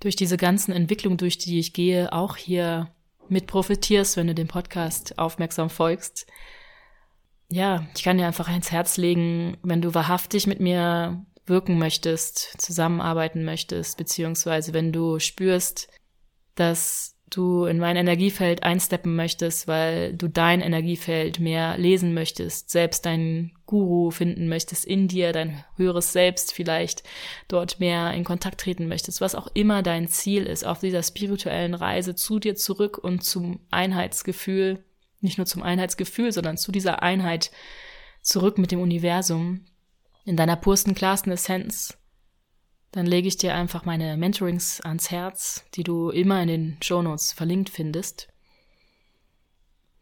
durch 0.00 0.16
diese 0.16 0.36
ganzen 0.36 0.72
Entwicklungen, 0.72 1.18
durch 1.18 1.38
die 1.38 1.58
ich 1.58 1.72
gehe, 1.72 2.12
auch 2.12 2.36
hier 2.36 2.90
mit 3.28 3.46
profitierst, 3.46 4.16
wenn 4.16 4.28
du 4.28 4.34
dem 4.34 4.48
Podcast 4.48 5.18
aufmerksam 5.18 5.70
folgst. 5.70 6.26
Ja, 7.48 7.86
ich 7.94 8.02
kann 8.02 8.18
dir 8.18 8.26
einfach 8.26 8.48
ins 8.54 8.72
Herz 8.72 8.96
legen, 8.96 9.56
wenn 9.62 9.82
du 9.82 9.94
wahrhaftig 9.94 10.46
mit 10.46 10.60
mir 10.60 11.24
wirken 11.46 11.78
möchtest, 11.78 12.60
zusammenarbeiten 12.60 13.44
möchtest, 13.44 13.98
beziehungsweise 13.98 14.72
wenn 14.72 14.92
du 14.92 15.20
spürst, 15.20 15.88
dass 16.56 17.16
du 17.30 17.64
in 17.64 17.78
mein 17.78 17.96
Energiefeld 17.96 18.62
einsteppen 18.62 19.14
möchtest, 19.14 19.68
weil 19.68 20.14
du 20.14 20.28
dein 20.28 20.60
Energiefeld 20.60 21.38
mehr 21.38 21.78
lesen 21.78 22.14
möchtest, 22.14 22.70
selbst 22.70 23.06
deinen 23.06 23.55
Guru 23.66 24.10
finden 24.10 24.48
möchtest 24.48 24.84
in 24.84 25.08
dir, 25.08 25.32
dein 25.32 25.64
höheres 25.76 26.12
Selbst 26.12 26.52
vielleicht 26.52 27.02
dort 27.48 27.80
mehr 27.80 28.12
in 28.12 28.24
Kontakt 28.24 28.60
treten 28.60 28.88
möchtest, 28.88 29.20
was 29.20 29.34
auch 29.34 29.48
immer 29.54 29.82
dein 29.82 30.08
Ziel 30.08 30.44
ist 30.44 30.64
auf 30.64 30.80
dieser 30.80 31.02
spirituellen 31.02 31.74
Reise 31.74 32.14
zu 32.14 32.38
dir 32.38 32.54
zurück 32.54 32.98
und 32.98 33.24
zum 33.24 33.60
Einheitsgefühl, 33.70 34.84
nicht 35.20 35.38
nur 35.38 35.46
zum 35.46 35.62
Einheitsgefühl, 35.62 36.32
sondern 36.32 36.56
zu 36.56 36.70
dieser 36.70 37.02
Einheit 37.02 37.50
zurück 38.22 38.58
mit 38.58 38.70
dem 38.70 38.80
Universum, 38.80 39.64
in 40.24 40.36
deiner 40.36 40.56
pursten, 40.56 40.94
klarsten 40.94 41.32
Essenz, 41.32 41.96
dann 42.92 43.06
lege 43.06 43.28
ich 43.28 43.36
dir 43.36 43.54
einfach 43.54 43.84
meine 43.84 44.16
Mentorings 44.16 44.80
ans 44.80 45.10
Herz, 45.10 45.64
die 45.74 45.84
du 45.84 46.10
immer 46.10 46.40
in 46.42 46.48
den 46.48 46.76
Shownotes 46.80 47.32
verlinkt 47.32 47.68
findest. 47.68 48.28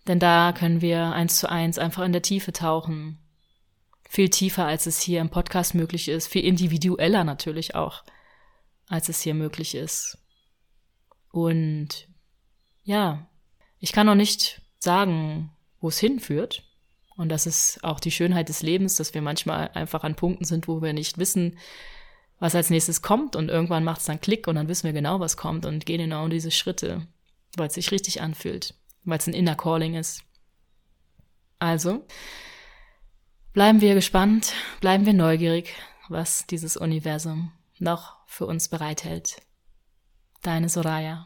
Denn 0.07 0.18
da 0.18 0.53
können 0.53 0.81
wir 0.81 1.12
eins 1.12 1.38
zu 1.38 1.48
eins 1.50 1.79
einfach 1.79 2.05
in 2.05 2.12
der 2.12 2.22
Tiefe 2.22 2.53
tauchen 2.53 3.18
viel 4.14 4.31
tiefer, 4.31 4.64
als 4.64 4.87
es 4.87 5.00
hier 5.00 5.20
im 5.20 5.29
Podcast 5.29 5.74
möglich 5.74 6.09
ist, 6.09 6.29
viel 6.29 6.44
individueller 6.44 7.24
natürlich 7.24 7.74
auch, 7.74 8.05
als 8.87 9.09
es 9.09 9.20
hier 9.20 9.35
möglich 9.35 9.74
ist. 9.74 10.18
Und 11.33 12.07
ja, 12.85 13.27
ich 13.81 13.90
kann 13.90 14.07
noch 14.07 14.14
nicht 14.14 14.62
sagen, 14.79 15.50
wo 15.81 15.88
es 15.88 15.98
hinführt. 15.98 16.62
Und 17.16 17.29
das 17.29 17.44
ist 17.46 17.83
auch 17.83 17.98
die 17.98 18.12
Schönheit 18.12 18.48
des 18.48 18.62
Lebens, 18.62 18.94
dass 18.94 19.14
wir 19.14 19.22
manchmal 19.22 19.70
einfach 19.74 20.05
an 20.05 20.14
Punkten 20.14 20.44
sind, 20.44 20.68
wo 20.68 20.81
wir 20.81 20.92
nicht 20.92 21.18
wissen, 21.18 21.59
was 22.38 22.55
als 22.55 22.70
nächstes 22.70 23.03
kommt. 23.03 23.35
Und 23.35 23.48
irgendwann 23.48 23.83
macht 23.83 23.98
es 23.98 24.07
dann 24.07 24.20
Klick 24.20 24.46
und 24.46 24.55
dann 24.55 24.68
wissen 24.68 24.85
wir 24.85 24.92
genau, 24.92 25.18
was 25.18 25.37
kommt 25.37 25.66
und 25.66 25.87
gehen 25.87 25.98
genau 25.98 26.29
diese 26.29 26.53
Schritte, 26.53 27.05
weil 27.57 27.66
es 27.66 27.74
sich 27.74 27.90
richtig 27.90 28.20
anfühlt, 28.20 28.74
weil 29.03 29.18
es 29.18 29.27
ein 29.27 29.35
Inner 29.35 29.57
Calling 29.57 29.96
ist. 29.96 30.22
Also, 31.59 32.07
Bleiben 33.55 33.81
wir 33.81 33.95
gespannt, 33.95 34.53
bleiben 34.81 35.07
wir 35.07 35.12
neugierig, 35.12 35.77
was 36.09 36.45
dieses 36.45 36.77
Universum 36.77 37.53
noch 37.79 38.17
für 38.27 38.47
uns 38.47 38.69
bereithält. 38.69 39.43
Deine 40.43 40.69
Soraya. 40.69 41.25